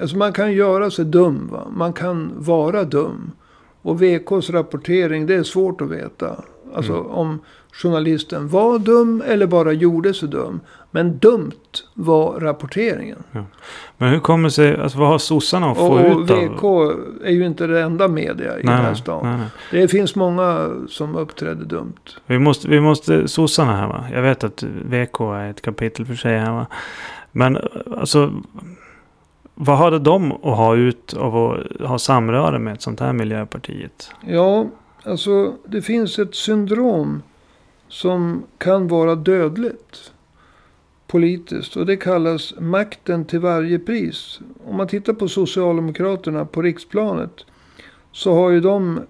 alltså 0.00 0.16
man 0.16 0.32
kan 0.32 0.52
göra 0.52 0.90
sig 0.90 1.04
dum. 1.04 1.48
Va? 1.52 1.68
Man 1.76 1.92
kan 1.92 2.32
vara 2.36 2.84
dum. 2.84 3.30
Och 3.82 4.02
VKs 4.02 4.50
rapportering, 4.50 5.26
det 5.26 5.34
är 5.34 5.42
svårt 5.42 5.80
att 5.80 5.90
veta. 5.90 6.44
Alltså 6.74 6.92
Mm. 6.92 7.06
om 7.06 7.40
journalisten 7.72 8.48
var 8.48 8.78
dum 8.78 9.22
eller 9.26 9.46
bara 9.46 9.72
gjorde 9.72 10.14
sig 10.14 10.28
dum. 10.28 10.60
Men 10.90 11.18
dumt 11.18 11.50
var 11.94 12.40
rapporteringen. 12.40 13.18
Men 13.98 14.08
hur 14.10 14.20
kommer 14.20 14.44
det 14.44 14.50
sig, 14.52 14.80
alltså 14.80 14.98
vad 14.98 15.08
har 15.08 15.18
sossarna 15.18 15.70
att 15.70 15.76
få 15.78 16.00
ut 16.00 16.30
av... 16.30 16.38
VK 16.38 16.62
är 17.24 17.30
ju 17.30 17.46
inte 17.46 17.66
det 17.66 17.82
enda 17.82 18.08
media 18.08 18.58
i 18.58 18.62
den 18.62 18.68
här 18.76 18.94
stan. 18.94 19.26
nej, 19.26 19.36
nej. 19.38 19.82
Det 19.82 19.88
finns 19.88 20.14
många 20.16 20.70
som 20.88 21.16
uppträdde 21.16 21.64
dumt. 21.64 21.94
Vi 22.26 22.38
måste, 22.38 22.68
vi 22.68 22.80
måste, 22.80 23.28
sossarna 23.28 23.76
här 23.76 23.86
va. 23.86 24.04
Jag 24.12 24.22
vet 24.22 24.44
att 24.44 24.62
VK 24.62 25.20
är 25.20 25.50
ett 25.50 25.62
kapitel 25.62 26.06
för 26.06 26.14
sig 26.14 26.38
här 26.38 26.52
va. 26.52 26.66
Men 27.32 27.58
alltså. 27.98 28.32
Vad 29.54 29.76
hade 29.76 29.98
de 29.98 30.32
att 30.32 30.56
ha 30.56 30.74
ut 30.76 31.14
av 31.14 31.36
att 31.36 31.88
ha 31.88 31.98
samröre 31.98 32.58
med 32.58 32.72
ett 32.74 32.82
sånt 32.82 33.00
här 33.00 33.12
miljöpartiet? 33.12 34.10
Ja, 34.26 34.66
alltså 35.04 35.56
det 35.64 35.82
finns 35.82 36.18
ett 36.18 36.34
syndrom 36.34 37.22
som 37.88 38.44
kan 38.58 38.88
vara 38.88 39.14
dödligt 39.14 40.12
politiskt. 41.12 41.76
Och 41.76 41.86
det 41.86 41.96
kallas 41.96 42.54
makten 42.58 43.24
till 43.24 43.40
varje 43.40 43.78
pris. 43.78 44.40
Om 44.66 44.76
man 44.76 44.88
tittar 44.88 45.12
på 45.12 45.28
Socialdemokraterna 45.28 46.44
på 46.44 46.62
riksplanet. 46.62 47.44
Så 48.12 48.34
har 48.34 48.50
ju 48.50 48.60
de 48.60 49.00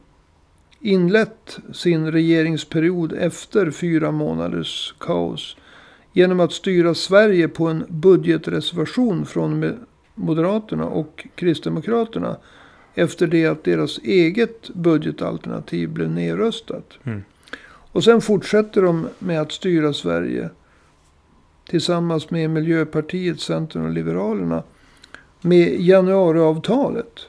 inlett 0.81 1.59
sin 1.73 2.13
regeringsperiod 2.13 3.13
efter 3.13 3.71
fyra 3.71 4.11
månaders 4.11 4.95
kaos. 4.99 5.57
Genom 6.13 6.41
att 6.41 6.53
styra 6.53 6.95
Sverige 6.95 7.49
på 7.49 7.67
en 7.67 7.85
budgetreservation 7.89 9.27
från 9.27 9.75
Moderaterna 10.15 10.87
och 10.87 11.27
Kristdemokraterna. 11.35 12.37
Efter 12.95 13.27
det 13.27 13.47
att 13.47 13.65
deras 13.65 13.99
eget 13.99 14.69
budgetalternativ 14.75 15.89
blev 15.89 16.11
nedröstat. 16.11 16.93
Mm. 17.05 17.23
Och 17.93 18.05
sen 18.05 18.21
fortsätter 18.21 18.83
de 18.83 19.09
med 19.19 19.41
att 19.41 19.53
styra 19.53 19.93
Sverige. 19.93 20.51
Tillsammans 21.69 22.31
med 22.31 22.51
Miljöpartiet, 22.51 23.41
Centern 23.41 23.85
och 23.85 23.91
Liberalerna. 23.91 24.63
Med 25.41 25.81
januariavtalet. 25.81 27.27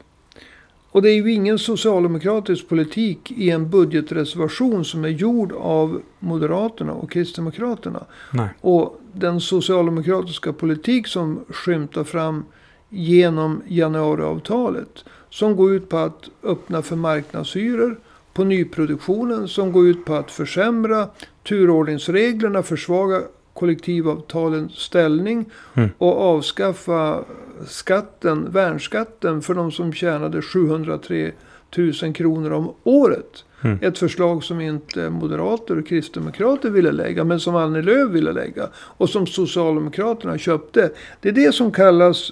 Och 0.92 1.02
det 1.02 1.10
är 1.10 1.16
ju 1.16 1.32
ingen 1.32 1.60
socialdemokratisk 1.60 2.70
politik 2.70 3.32
i 3.32 3.50
en 3.50 3.70
budgetreservation 3.70 4.86
som 4.86 5.06
är 5.06 5.10
gjord 5.10 5.52
av 5.52 6.02
Moderaterna 6.20 6.94
och 6.94 7.12
Kristdemokraterna. 7.12 8.06
Nej. 8.32 8.50
Och 8.62 9.02
den 9.14 9.42
socialdemokratiska 9.42 10.54
politik 10.54 11.08
som 11.08 11.40
skymtar 11.50 12.04
fram 12.04 12.46
genom 12.90 13.62
januariavtalet. 13.68 15.06
Som 15.34 15.56
går 15.56 15.74
ut 15.74 15.90
på 15.90 15.98
att 15.98 16.30
öppna 16.44 16.82
för 16.82 16.96
marknadshyror 16.96 18.00
på 18.34 18.44
nyproduktionen. 18.44 19.48
Som 19.48 19.72
går 19.72 19.88
ut 19.88 20.06
på 20.06 20.16
att 20.16 20.32
försämra 20.32 21.08
turordningsreglerna, 21.48 22.64
försvaga 22.64 23.22
kollektivavtalens 23.54 24.72
ställning. 24.72 25.46
Mm. 25.74 25.90
Och 25.98 26.22
avskaffa 26.22 27.24
skatten, 27.68 28.52
värnskatten 28.52 29.42
för 29.42 29.54
de 29.54 29.72
som 29.72 29.94
tjänade 29.94 30.42
703 30.42 31.32
000 31.78 32.14
kronor 32.14 32.52
om 32.52 32.74
året. 32.84 33.46
Mm. 33.62 33.80
Ett 33.82 33.98
förslag 33.98 34.44
som 34.44 34.62
inte 34.62 35.10
moderater 35.10 35.80
och 35.80 35.88
kristdemokrater 35.88 36.70
ville 36.70 36.92
lägga. 36.92 37.24
Men 37.24 37.40
som 37.40 37.56
Annie 37.56 37.82
Lööf 37.82 38.12
ville 38.12 38.32
lägga. 38.32 38.70
Och 38.76 39.10
som 39.10 39.28
Socialdemokraterna 39.28 40.38
köpte. 40.38 40.92
Det 41.22 41.30
är 41.30 41.34
det 41.34 41.56
som 41.56 41.72
kallas 41.72 42.32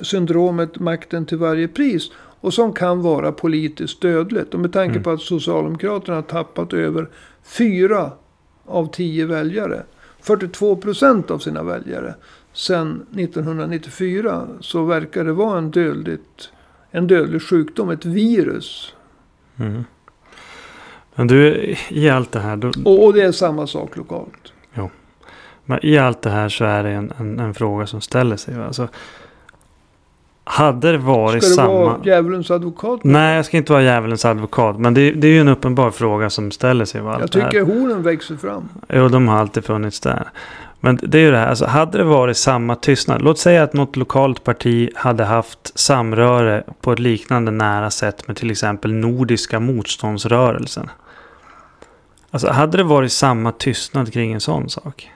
syndromet 0.00 0.78
makten 0.78 1.26
till 1.26 1.38
varje 1.38 1.68
pris. 1.68 2.10
Och 2.40 2.54
som 2.54 2.72
kan 2.72 3.02
vara 3.02 3.32
politiskt 3.32 4.00
dödligt. 4.00 4.54
Och 4.54 4.60
med 4.60 4.72
tanke 4.72 4.90
Mm. 4.92 5.02
på 5.02 5.10
att 5.10 5.20
Socialdemokraterna 5.20 6.14
har 6.16 6.22
tappat 6.22 6.72
över 6.72 7.08
fyra 7.44 8.12
av 8.66 8.86
tio 8.92 9.26
väljare. 9.26 9.82
42 10.20 10.76
procent 10.76 11.30
av 11.30 11.38
sina 11.38 11.62
väljare. 11.62 12.14
Sedan 12.52 13.06
1994 13.16 14.46
så 14.60 14.84
verkar 14.84 15.24
det 15.24 15.32
vara 15.32 15.58
en, 15.58 15.70
dödligt, 15.70 16.50
en 16.90 17.06
dödlig 17.06 17.42
sjukdom. 17.42 17.90
Ett 17.90 18.04
virus. 18.04 18.94
Mm. 19.58 19.84
Men 21.14 21.26
du, 21.26 21.74
i 21.90 22.08
allt 22.08 22.32
det 22.32 22.40
här. 22.40 22.56
Då, 22.56 22.72
Och, 22.84 23.04
och 23.04 23.12
det 23.14 23.22
är 23.22 23.32
samma 23.32 23.66
sak 23.66 23.96
lokalt. 23.96 24.52
men 25.64 25.78
i 25.86 25.98
allt 25.98 26.22
det 26.22 26.30
här 26.30 26.48
så 26.48 26.64
är 26.64 26.82
det 26.82 26.90
en, 26.90 27.12
en, 27.18 27.38
en 27.40 27.54
fråga 27.54 27.86
som 27.86 28.00
ställer 28.00 28.36
sig. 28.36 28.54
Alltså, 28.62 28.88
Hade 30.46 30.92
det 30.92 30.98
varit 30.98 31.44
Ska 31.44 31.50
du 31.50 31.54
samma... 31.54 31.72
vara 31.72 32.00
djävulens 32.04 32.50
advokat? 32.50 33.00
Nej, 33.04 33.36
jag 33.36 33.44
ska 33.44 33.56
inte 33.56 33.72
vara 33.72 33.82
djävulens 33.82 34.24
advokat. 34.24 34.78
Men 34.78 34.94
det, 34.94 35.10
det 35.10 35.26
är 35.26 35.32
ju 35.32 35.40
en 35.40 35.48
uppenbar 35.48 35.90
fråga 35.90 36.30
som 36.30 36.50
ställer 36.50 36.84
sig. 36.84 37.00
Jag 37.00 37.32
tycker 37.32 37.62
hornen 37.62 38.02
växer 38.02 38.36
fram. 38.36 38.68
Jo, 38.88 39.08
de 39.08 39.28
har 39.28 39.38
alltid 39.38 39.64
funnits 39.64 40.00
där. 40.00 40.28
Men 40.80 40.98
det 41.02 41.18
är 41.18 41.22
ju 41.22 41.30
det 41.30 41.38
här, 41.38 41.48
alltså, 41.48 41.66
hade 41.66 41.98
det 41.98 42.04
varit 42.04 42.36
samma 42.36 42.76
tystnad. 42.76 43.22
Låt 43.22 43.38
säga 43.38 43.62
att 43.62 43.72
något 43.72 43.96
lokalt 43.96 44.44
parti 44.44 44.90
hade 44.94 45.24
haft 45.24 45.78
samröre 45.78 46.64
på 46.80 46.92
ett 46.92 46.98
liknande 46.98 47.50
nära 47.50 47.90
sätt 47.90 48.28
med 48.28 48.36
till 48.36 48.50
exempel 48.50 48.92
Nordiska 48.92 49.60
motståndsrörelsen. 49.60 50.90
Alltså 52.30 52.50
hade 52.50 52.76
det 52.76 52.84
varit 52.84 53.12
samma 53.12 53.52
tystnad 53.52 54.12
kring 54.12 54.32
en 54.32 54.40
sån 54.40 54.68
sak? 54.68 55.10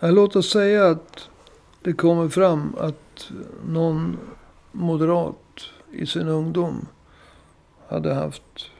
Ja, 0.00 0.10
Låt 0.10 0.36
oss 0.36 0.50
säga 0.50 0.86
att 0.86 1.28
det 1.82 1.92
kommer 1.92 2.28
fram 2.28 2.76
att 2.80 3.07
någon 3.66 4.16
moderat 4.72 5.64
i 5.92 6.06
sin 6.06 6.28
ungdom 6.28 6.86
hade 7.88 8.14
haft 8.14 8.70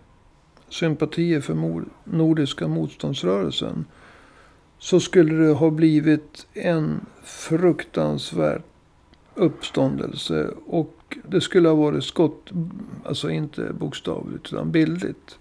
sympatier 0.68 1.40
för 1.40 1.83
Nordiska 2.05 2.68
motståndsrörelsen. 2.68 3.85
Så 4.79 5.01
skulle 5.01 5.35
det 5.35 5.53
ha 5.53 5.70
blivit 5.70 6.46
en 6.53 7.01
fruktansvärd 7.22 8.62
uppståndelse. 9.35 10.51
Och 10.66 11.18
det 11.29 11.40
skulle 11.40 11.68
ha 11.68 11.74
varit 11.74 12.05
skott, 12.05 12.51
alltså 13.05 13.31
inte 13.31 13.72
bokstavligt 13.72 14.53
utan 14.53 14.70
bildligt. 14.70 15.38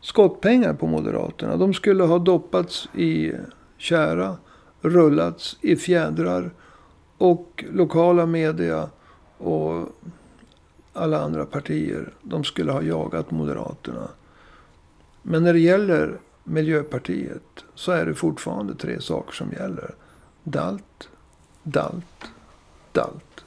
Skottpengar 0.00 0.74
på 0.74 0.86
Moderaterna. 0.86 1.56
De 1.56 1.74
skulle 1.74 2.04
ha 2.04 2.18
doppats 2.18 2.88
i 2.94 3.32
kära 3.78 4.36
rullats 4.80 5.56
i 5.60 5.76
fjädrar. 5.76 6.50
Och 7.20 7.64
lokala 7.72 8.26
media 8.26 8.88
och 9.38 9.88
alla 10.92 11.20
andra 11.20 11.46
partier. 11.46 12.12
De 12.22 12.44
skulle 12.44 12.72
ha 12.72 12.82
jagat 12.82 13.30
Moderaterna. 13.30 14.08
Men 15.22 15.42
när 15.42 15.52
det 15.52 15.58
gäller 15.58 16.20
Miljöpartiet 16.44 17.64
så 17.74 17.92
är 17.92 18.06
det 18.06 18.14
fortfarande 18.14 18.74
tre 18.74 19.00
saker 19.00 19.32
som 19.32 19.52
gäller. 19.52 19.94
Dalt, 20.44 21.08
dalt, 21.62 22.30
dalt. 22.92 23.44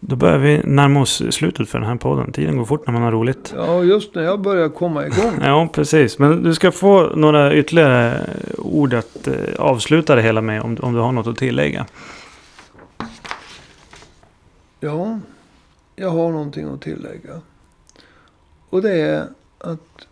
Då 0.00 0.16
börjar 0.16 0.38
vi 0.38 0.60
närma 0.64 1.00
oss 1.00 1.22
slutet 1.30 1.68
för 1.68 1.78
den 1.78 1.88
här 1.88 1.96
podden. 1.96 2.32
Tiden 2.32 2.56
går 2.56 2.64
fort 2.64 2.86
när 2.86 2.92
man 2.92 3.02
har 3.02 3.12
roligt. 3.12 3.54
Ja, 3.56 3.82
just 3.82 4.14
när 4.14 4.22
jag 4.22 4.40
börjar 4.40 4.68
komma 4.68 5.06
igång. 5.06 5.38
Ja, 5.42 5.68
precis. 5.72 6.18
Men 6.18 6.42
du 6.42 6.54
ska 6.54 6.72
få 6.72 7.16
några 7.16 7.54
ytterligare 7.54 8.30
ord 8.58 8.94
att 8.94 9.26
eh, 9.26 9.34
avsluta 9.58 10.14
det 10.14 10.22
hela 10.22 10.40
med 10.40 10.62
om, 10.62 10.76
om 10.80 10.94
du 10.94 11.00
har 11.00 11.12
något 11.12 11.26
att 11.26 11.36
tillägga. 11.36 11.86
Ja, 14.80 15.20
jag 15.96 16.10
har 16.10 16.30
någonting 16.30 16.64
att 16.64 16.82
tillägga. 16.82 17.40
Och 18.70 18.82
det 18.82 19.00
är 19.00 19.26
att 19.58 20.06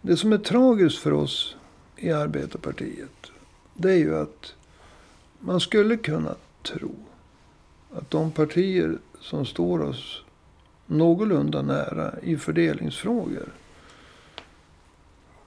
det 0.00 0.16
som 0.16 0.32
är 0.32 0.38
tragiskt 0.38 0.98
för 0.98 1.12
oss 1.12 1.56
i 1.96 2.12
Arbetarpartiet. 2.12 3.30
Det 3.74 3.92
är 3.92 3.96
ju 3.96 4.18
att 4.18 4.54
man 5.38 5.60
skulle 5.60 5.96
kunna 5.96 6.34
tro 6.62 6.94
att 7.94 8.10
de 8.10 8.30
partier 8.30 8.98
som 9.20 9.46
står 9.46 9.82
oss 9.82 10.24
någorlunda 10.86 11.62
nära 11.62 12.14
i 12.22 12.36
fördelningsfrågor. 12.36 13.48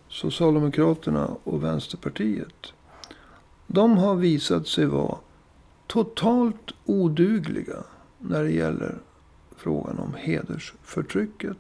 Socialdemokraterna 0.07 1.29
och 1.43 1.63
Vänsterpartiet. 1.63 2.73
De 3.67 3.97
har 3.97 4.15
visat 4.15 4.67
sig 4.67 4.85
vara 4.85 5.17
totalt 5.87 6.71
odugliga 6.85 7.83
när 8.19 8.43
det 8.43 8.51
gäller 8.51 8.97
frågan 9.57 9.99
om 9.99 10.13
hedersförtrycket. 10.17 11.57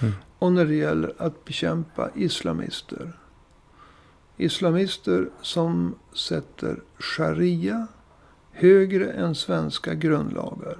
Mm. 0.00 0.12
Och 0.38 0.52
när 0.52 0.64
det 0.64 0.74
gäller 0.74 1.14
att 1.18 1.44
bekämpa 1.44 2.10
islamister. 2.14 3.12
Islamister 4.36 5.30
som 5.42 5.94
sätter 6.12 6.82
sharia 6.98 7.86
högre 8.52 9.12
än 9.12 9.34
svenska 9.34 9.94
grundlagar. 9.94 10.78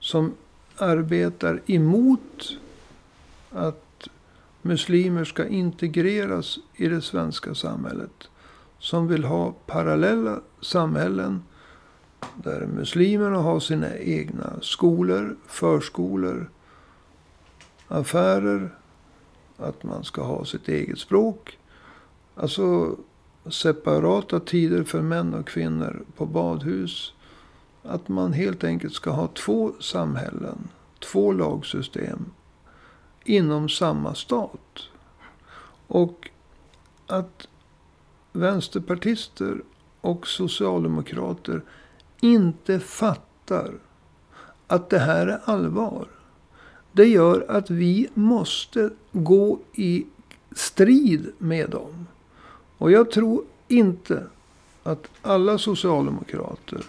Som 0.00 0.34
arbetar 0.76 1.60
emot 1.66 2.58
att 3.50 4.08
muslimer 4.62 5.24
ska 5.24 5.46
integreras 5.46 6.58
i 6.76 6.88
det 6.88 7.02
svenska 7.02 7.54
samhället. 7.54 8.28
Som 8.78 9.08
vill 9.08 9.24
ha 9.24 9.54
parallella 9.66 10.40
samhällen 10.60 11.42
där 12.34 12.66
muslimerna 12.66 13.38
har 13.38 13.60
sina 13.60 13.96
egna 13.96 14.52
skolor, 14.60 15.36
förskolor, 15.46 16.50
affärer. 17.88 18.74
Att 19.56 19.82
man 19.82 20.04
ska 20.04 20.22
ha 20.22 20.44
sitt 20.44 20.68
eget 20.68 20.98
språk. 20.98 21.58
Alltså 22.34 22.96
separata 23.50 24.40
tider 24.40 24.84
för 24.84 25.02
män 25.02 25.34
och 25.34 25.48
kvinnor 25.48 26.04
på 26.16 26.26
badhus. 26.26 27.12
Att 27.82 28.08
man 28.08 28.32
helt 28.32 28.64
enkelt 28.64 28.94
ska 28.94 29.10
ha 29.10 29.26
två 29.26 29.72
samhällen, 29.80 30.68
två 31.00 31.32
lagsystem 31.32 32.26
inom 33.24 33.68
samma 33.68 34.14
stat. 34.14 34.88
Och 35.86 36.30
att 37.06 37.48
vänsterpartister 38.32 39.62
och 40.00 40.26
socialdemokrater 40.26 41.62
inte 42.20 42.80
fattar 42.80 43.74
att 44.66 44.90
det 44.90 44.98
här 44.98 45.26
är 45.26 45.40
allvar. 45.44 46.08
Det 46.92 47.04
gör 47.04 47.46
att 47.48 47.70
vi 47.70 48.08
måste 48.14 48.90
gå 49.12 49.58
i 49.74 50.06
strid 50.52 51.32
med 51.38 51.70
dem. 51.70 52.06
Och 52.78 52.90
jag 52.90 53.10
tror 53.10 53.44
inte 53.68 54.26
att 54.82 55.06
alla 55.22 55.58
socialdemokrater, 55.58 56.80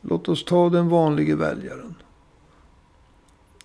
låt 0.00 0.28
oss 0.28 0.44
ta 0.44 0.68
den 0.68 0.88
vanliga 0.88 1.36
väljaren, 1.36 1.94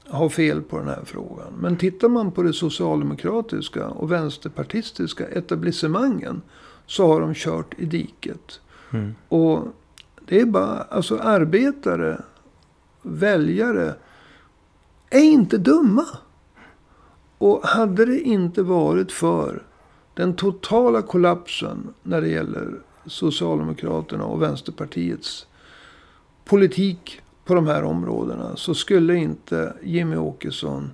har 0.08 0.30
fel 0.30 0.62
på 0.62 0.78
den 0.78 0.88
här 0.88 1.02
frågan. 1.06 1.54
Men 1.60 1.78
tittar 1.78 2.10
man 2.10 2.32
på 2.32 2.44
det 2.44 2.54
socialdemokratiska 2.54 3.88
och 3.88 4.12
vänsterpartistiska 4.12 5.28
etablissemangen 5.28 6.42
så 6.86 7.08
har 7.08 7.22
de 7.22 7.34
kört 7.34 7.74
i 7.80 7.86
diket. 7.86 8.62
Mm. 8.92 9.16
Och 9.28 9.68
det 10.26 10.40
är 10.40 10.46
bara, 10.46 10.82
alltså 10.82 11.18
arbetare, 11.18 12.22
väljare, 13.02 13.96
är 15.10 15.24
inte 15.24 15.58
dumma. 15.58 16.06
Och 17.38 17.64
hade 17.64 18.06
det 18.06 18.20
inte 18.20 18.64
varit 18.64 19.12
för 19.12 19.64
den 20.14 20.36
totala 20.36 21.02
kollapsen 21.02 21.94
när 22.04 22.22
det 22.22 22.28
gäller 22.28 22.74
Socialdemokraterna 23.06 24.26
och 24.26 24.42
Vänsterpartiets 24.42 25.48
politik 26.46 27.22
på 27.46 27.54
de 27.54 27.68
här 27.68 27.84
områdena 27.84 28.56
så 28.56 28.74
skulle 28.74 29.16
inte 29.16 29.74
Jimmy 29.84 30.16
Åkesson 30.16 30.92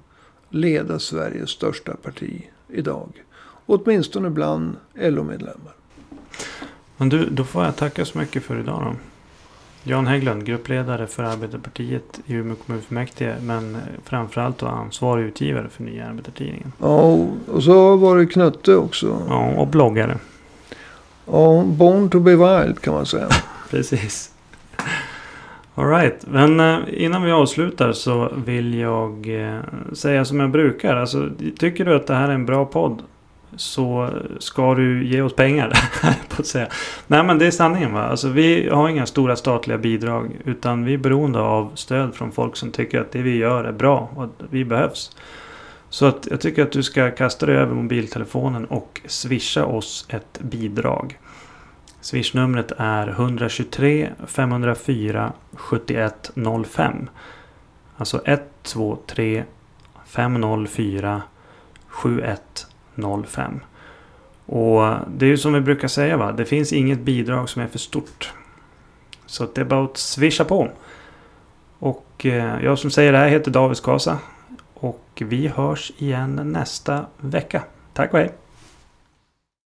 leda 0.50 1.00
Sveriges 1.00 1.50
största 1.50 1.96
parti 1.96 2.50
idag. 2.68 3.24
Åtminstone 3.66 4.30
bland 4.30 4.76
LO-medlemmar. 4.94 5.74
Men 6.98 7.10
du, 7.10 7.30
då 7.30 7.44
får 7.44 7.64
jag 7.64 7.76
tacka 7.76 8.06
så 8.06 8.18
mycket 8.18 8.44
för 8.44 8.60
idag 8.60 8.82
då. 8.86 9.09
Jan 9.90 10.08
Hägglund, 10.08 10.46
gruppledare 10.46 11.08
för 11.08 11.24
Arbetarpartiet 11.24 12.20
i 12.26 12.34
Umeå 12.34 12.56
kommunfullmäktige. 12.56 13.36
Men 13.44 13.78
framförallt 14.06 14.58
då 14.58 14.66
ansvarig 14.66 15.24
utgivare 15.26 15.70
för 15.70 15.84
Nya 15.84 16.06
Arbetartidningen. 16.08 16.72
Ja, 16.80 16.88
och- 17.02 17.30
och 17.48 17.64
så 17.64 17.96
var 17.96 18.18
det 18.18 18.26
Knutte 18.26 18.76
också. 18.76 19.22
Ja, 19.30 19.50
och 19.58 19.68
bloggare. 19.68 20.18
Ja, 21.26 21.64
born 21.68 22.10
to 22.10 22.20
be 22.20 22.36
wild 22.36 22.82
kan 22.82 22.94
man 22.94 23.06
säga. 23.06 23.28
Precis. 23.70 24.32
Alright, 25.76 26.26
men 26.28 26.60
eh, 26.60 26.78
innan 26.94 27.24
vi 27.24 27.32
avslutar 27.32 27.92
så 27.92 28.32
vill 28.46 28.74
jag 28.74 29.42
eh, 29.46 29.60
säga 29.94 30.26
som 30.26 30.40
jag 30.40 30.52
brukar. 30.52 30.96
Alltså, 30.96 31.30
tycker 31.60 31.86
du 31.86 31.96
att 31.96 32.08
det 32.08 32.14
här 32.16 32.30
är 32.30 32.34
en 32.34 32.46
bra 32.46 32.66
podd 32.66 33.02
så 33.56 34.10
ska 34.40 34.76
du 34.76 35.06
ge 35.06 35.22
oss 35.22 35.36
pengar. 35.36 35.70
på 36.30 36.42
att 36.42 36.48
säga. 36.48 36.68
Nej 37.08 37.24
men 37.24 37.40
det 37.40 37.48
är 37.48 37.52
sanningen 37.52 37.94
va. 37.94 38.04
Alltså, 38.04 38.30
vi 38.30 38.70
har 38.70 38.90
inga 38.90 39.06
stora 39.06 39.36
statliga 39.36 39.78
bidrag 39.78 40.38
utan 40.46 40.86
vi 40.86 40.94
är 40.94 40.98
beroende 40.98 41.40
av 41.40 41.72
stöd 41.76 42.16
från 42.16 42.32
folk 42.32 42.56
som 42.56 42.72
tycker 42.72 43.02
att 43.02 43.12
det 43.12 43.22
vi 43.22 43.38
gör 43.38 43.64
är 43.64 43.72
bra 43.72 44.10
och 44.16 44.24
att 44.24 44.44
vi 44.50 44.66
behövs. 44.66 45.16
Så 45.90 46.06
att 46.06 46.28
jag 46.32 46.42
tycker 46.42 46.64
att 46.64 46.72
du 46.72 46.84
ska 46.84 47.12
kasta 47.12 47.46
dig 47.46 47.56
över 47.56 47.76
mobiltelefonen 47.76 48.66
och 48.66 49.02
swisha 49.06 49.66
oss 49.66 50.06
ett 50.10 50.40
bidrag. 50.40 51.20
Swishnumret 52.02 52.72
är 52.78 53.08
123 53.08 54.10
504 54.28 55.34
7105. 55.54 57.10
Alltså 57.98 58.22
123 58.26 59.44
504 60.06 61.22
7105. 61.88 62.69
05 63.28 63.60
Och 64.46 64.96
det 65.08 65.26
är 65.26 65.30
ju 65.30 65.38
som 65.38 65.54
vi 65.54 65.62
brukar 65.62 65.88
säga 65.88 66.18
va. 66.18 66.32
Det 66.32 66.46
finns 66.46 66.74
inget 66.74 67.00
bidrag 67.00 67.50
som 67.50 67.62
är 67.62 67.68
för 67.68 67.80
stort. 67.80 68.34
Så 69.26 69.48
det 69.56 69.62
är 69.62 69.66
bara 69.66 69.84
att 69.84 69.98
swisha 69.98 70.46
på. 70.46 70.70
Och 71.80 72.26
eh, 72.26 72.64
jag 72.64 72.80
som 72.80 72.92
säger 72.92 73.12
det 73.12 73.18
här 73.18 73.30
heter 73.30 73.52
David 73.52 73.78
Skasa. 73.78 74.18
Och 74.74 75.22
vi 75.26 75.48
hörs 75.48 75.92
igen 75.98 76.36
nästa 76.44 77.06
vecka. 77.18 77.64
Tack 77.94 78.14
och 78.14 78.20
hej! 78.20 78.34